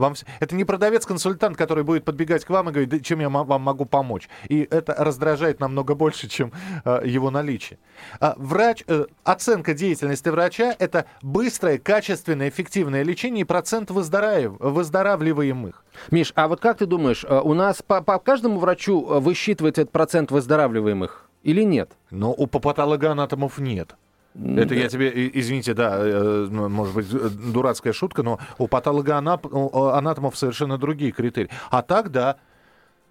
Вам... 0.00 0.14
Это 0.40 0.56
не 0.56 0.64
продавец-консультант, 0.64 1.56
который 1.56 1.84
будет 1.84 2.04
подбегать 2.04 2.44
к 2.44 2.50
вам 2.50 2.70
и 2.70 2.72
говорить, 2.72 3.04
чем 3.04 3.20
я 3.20 3.28
вам 3.28 3.60
могу 3.60 3.84
помочь. 3.84 4.28
И 4.48 4.66
это 4.70 4.94
раздражает 4.98 5.60
намного 5.60 5.94
больше, 5.94 6.28
чем 6.28 6.52
э, 6.84 7.02
его 7.04 7.30
наличие. 7.30 7.78
А 8.18 8.34
врач, 8.38 8.82
э, 8.86 9.04
оценка 9.24 9.74
деятельности 9.74 10.28
врача– 10.30 10.74
это 10.78 11.04
быстрое, 11.22 11.78
качественное, 11.78 12.48
эффективное 12.48 13.02
лечение 13.02 13.42
и 13.42 13.44
процент 13.44 13.90
выздорав... 13.90 14.58
выздоравливаемых. 14.58 15.84
Миш, 16.10 16.32
а 16.34 16.48
вот 16.48 16.60
как 16.60 16.78
ты 16.78 16.86
думаешь, 16.86 17.24
э, 17.28 17.38
у 17.38 17.54
нас 17.54 17.82
по, 17.82 18.02
по 18.02 18.18
каждому 18.18 18.58
врачу 18.58 19.06
э, 19.06 19.20
высчитывается 19.20 19.82
этот 19.82 19.92
процент 19.92 20.30
выздоравливаемых 20.30 21.28
или 21.42 21.62
нет? 21.62 21.92
Но 22.10 22.32
у 22.32 22.46
патологоанатомов 22.46 23.58
нет. 23.58 23.96
Это 24.34 24.74
я 24.74 24.88
тебе, 24.88 25.30
извините, 25.34 25.74
да, 25.74 25.96
э, 25.98 26.46
может 26.50 26.94
быть, 26.94 27.52
дурацкая 27.52 27.92
шутка, 27.92 28.22
но 28.22 28.38
у 28.58 28.68
патологоанатомов 28.68 30.36
совершенно 30.36 30.78
другие 30.78 31.10
критерии. 31.10 31.50
А 31.70 31.82
так, 31.82 32.10
да, 32.10 32.36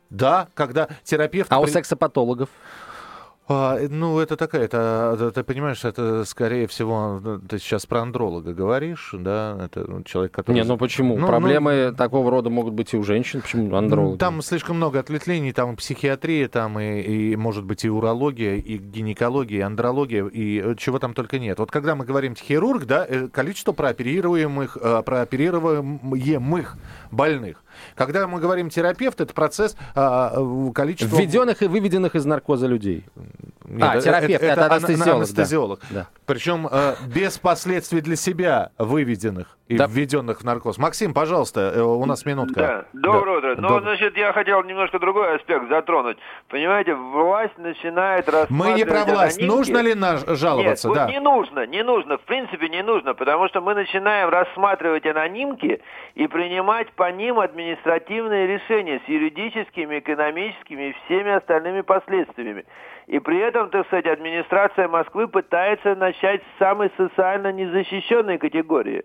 да, 0.10 0.47
когда 0.53 0.88
терапевт... 1.03 1.51
А 1.51 1.60
у 1.60 1.67
сексопатологов? 1.67 2.49
А, 3.51 3.79
ну, 3.89 4.19
это 4.19 4.38
такая, 4.38 4.65
это, 4.65 5.31
ты 5.33 5.43
понимаешь, 5.43 5.83
это 5.83 6.23
скорее 6.25 6.67
всего, 6.67 7.19
ну, 7.19 7.39
ты 7.39 7.57
сейчас 7.57 7.88
про 7.88 8.01
андролога 8.01 8.53
говоришь, 8.53 9.09
да, 9.17 9.57
это 9.65 10.03
человек, 10.05 10.33
который... 10.33 10.55
Не, 10.55 10.63
ну 10.63 10.77
почему? 10.77 11.17
Ну, 11.17 11.25
Проблемы 11.25 11.88
ну, 11.89 11.95
такого 11.95 12.29
рода 12.29 12.51
могут 12.51 12.75
быть 12.75 12.93
и 12.93 12.97
у 12.97 13.01
женщин, 13.01 13.41
почему 13.41 13.75
андрологи? 13.75 14.19
Там 14.19 14.43
слишком 14.43 14.75
много 14.77 14.99
ответвлений, 14.99 15.51
там 15.51 15.77
психиатрия, 15.77 16.47
там 16.47 16.79
и, 16.79 17.01
и, 17.01 17.35
может 17.35 17.65
быть, 17.65 17.85
и 17.85 17.89
урология, 17.89 18.57
и 18.57 18.77
гинекология, 18.77 19.57
и 19.57 19.62
андрология, 19.62 20.27
и 20.27 20.62
э, 20.63 20.75
чего 20.77 20.99
там 20.99 21.15
только 21.15 21.39
нет. 21.39 21.57
Вот 21.57 21.71
когда 21.71 21.95
мы 21.95 22.05
говорим 22.05 22.35
хирург, 22.35 22.85
да, 22.85 23.03
э, 23.09 23.29
количество 23.29 23.71
прооперируемых, 23.71 24.77
э, 24.79 25.01
прооперируемых 25.03 26.77
больных. 27.09 27.63
Когда 27.95 28.27
мы 28.27 28.39
говорим 28.39 28.69
терапевт, 28.69 29.21
это 29.21 29.33
процесс 29.33 29.75
а, 29.95 30.33
количества... 30.73 31.17
Введенных 31.17 31.61
и 31.61 31.67
выведенных 31.67 32.15
из 32.15 32.25
наркоза 32.25 32.67
людей. 32.67 33.05
Нет, 33.69 33.83
а, 33.83 34.01
терапевт, 34.01 34.43
это, 34.43 34.45
это, 34.45 34.61
это 34.61 34.75
анестезиолог. 34.75 35.17
анестезиолог. 35.17 35.79
Да. 35.91 36.07
Причем 36.25 36.67
э, 36.71 36.95
без 37.07 37.37
последствий 37.37 38.01
для 38.01 38.15
себя 38.15 38.71
выведенных 38.79 39.57
и 39.67 39.77
да. 39.77 39.85
введенных 39.87 40.41
в 40.41 40.43
наркоз. 40.43 40.79
Максим, 40.79 41.13
пожалуйста, 41.13 41.71
э, 41.75 41.81
у 41.81 42.03
нас 42.05 42.25
минутка. 42.25 42.85
Да, 42.93 42.99
доброе 42.99 43.41
да. 43.41 43.51
утро. 43.51 43.61
Ну, 43.61 43.69
Доб... 43.69 43.83
значит, 43.83 44.17
я 44.17 44.33
хотел 44.33 44.63
немножко 44.63 44.97
другой 44.97 45.35
аспект 45.35 45.69
затронуть. 45.69 46.17
Понимаете, 46.47 46.95
власть 46.95 47.57
начинает 47.59 48.27
рассматривать... 48.27 48.49
Мы 48.49 48.73
не 48.73 48.85
про 48.85 49.05
власть. 49.05 49.37
Анонимки. 49.37 49.57
Нужно 49.57 49.77
ли 49.77 49.93
наш 49.93 50.25
жаловаться? 50.25 50.87
Нет, 50.87 50.97
да. 50.97 51.05
вот 51.05 51.11
не 51.11 51.19
нужно, 51.19 51.67
не 51.67 51.83
нужно. 51.83 52.17
В 52.17 52.21
принципе, 52.21 52.69
не 52.69 52.81
нужно, 52.81 53.13
потому 53.13 53.47
что 53.49 53.61
мы 53.61 53.75
начинаем 53.75 54.29
рассматривать 54.29 55.05
анонимки 55.05 55.81
и 56.15 56.27
принимать 56.27 56.91
по 56.93 57.11
ним 57.11 57.39
административные 57.69 58.47
решения 58.47 58.99
с 59.05 59.10
юридическими, 59.10 59.99
экономическими 59.99 60.89
и 60.89 60.95
всеми 61.05 61.32
остальными 61.32 61.82
последствиями. 61.82 62.65
И 63.08 63.19
при 63.19 63.39
этом, 63.39 63.69
так 63.69 63.86
сказать, 63.88 64.08
администрация 64.08 64.88
Москвы 64.88 65.27
пытается 65.27 65.95
начать 65.95 66.41
с 66.41 66.60
самой 66.60 66.91
социально 66.97 67.51
незащищенной 67.51 68.38
категории. 68.38 69.03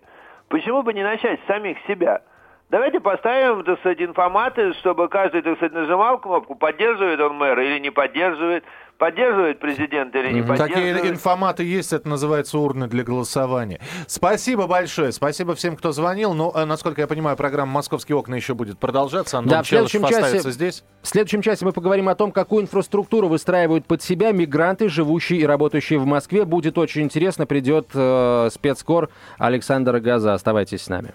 Почему 0.49 0.83
бы 0.83 0.93
не 0.93 1.03
начать 1.03 1.41
с 1.41 1.47
самих 1.47 1.79
себя? 1.87 2.23
Давайте 2.71 2.99
поставим, 2.99 3.63
так 3.63 3.79
сказать, 3.81 4.01
информаты, 4.01 4.73
чтобы 4.75 5.09
каждый, 5.09 5.43
так 5.43 5.57
сказать, 5.57 5.75
нажимал 5.75 6.19
кнопку, 6.19 6.55
поддерживает 6.57 7.21
он 7.21 7.37
мэра 7.37 7.65
или 7.65 7.79
не 7.79 7.91
поддерживает, 7.91 8.65
поддерживает 8.99 9.61
президент 9.61 10.15
или 10.17 10.33
не 10.33 10.43
Такие 10.43 10.57
поддерживает. 10.57 11.07
информаты 11.13 11.63
есть, 11.63 11.93
это 11.93 12.09
называется 12.09 12.59
урны 12.59 12.89
для 12.89 13.05
голосования. 13.05 13.81
Спасибо 14.09 14.67
большое, 14.67 15.13
спасибо 15.13 15.55
всем, 15.55 15.77
кто 15.77 15.93
звонил. 15.93 16.33
Ну, 16.35 16.51
э, 16.53 16.65
насколько 16.65 17.01
я 17.03 17.07
понимаю, 17.07 17.37
программа 17.37 17.71
«Московские 17.71 18.17
окна» 18.17 18.35
еще 18.35 18.55
будет 18.55 18.79
продолжаться. 18.79 19.39
Антон 19.39 19.59
Да, 19.59 19.63
в 19.63 19.67
следующем, 19.69 20.01
Челышев 20.01 20.17
часе, 20.17 20.25
остается 20.25 20.51
здесь. 20.51 20.85
в 21.03 21.07
следующем 21.07 21.43
часе 21.43 21.65
мы 21.67 21.73
поговорим 21.73 22.09
о 22.09 22.15
том, 22.17 22.33
какую 22.33 22.63
инфраструктуру 22.63 23.29
выстраивают 23.29 23.87
под 23.87 24.03
себя 24.03 24.33
мигранты, 24.33 24.89
живущие 24.89 25.41
и 25.41 25.47
работающие 25.47 25.99
в 25.99 26.07
Москве. 26.07 26.45
Будет 26.45 26.77
очень 26.79 27.03
интересно. 27.03 27.47
Придет 27.47 27.91
э, 27.95 28.49
спецкор 28.51 29.11
Александр 29.39 30.01
Газа. 30.01 30.33
Оставайтесь 30.35 30.83
с 30.83 30.89
нами. 30.89 31.13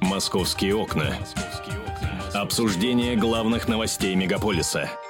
«Московские 0.00 0.74
окна». 0.76 1.16
Обсуждение 2.34 3.16
главных 3.16 3.68
новостей 3.68 4.14
мегаполиса– 4.14 4.90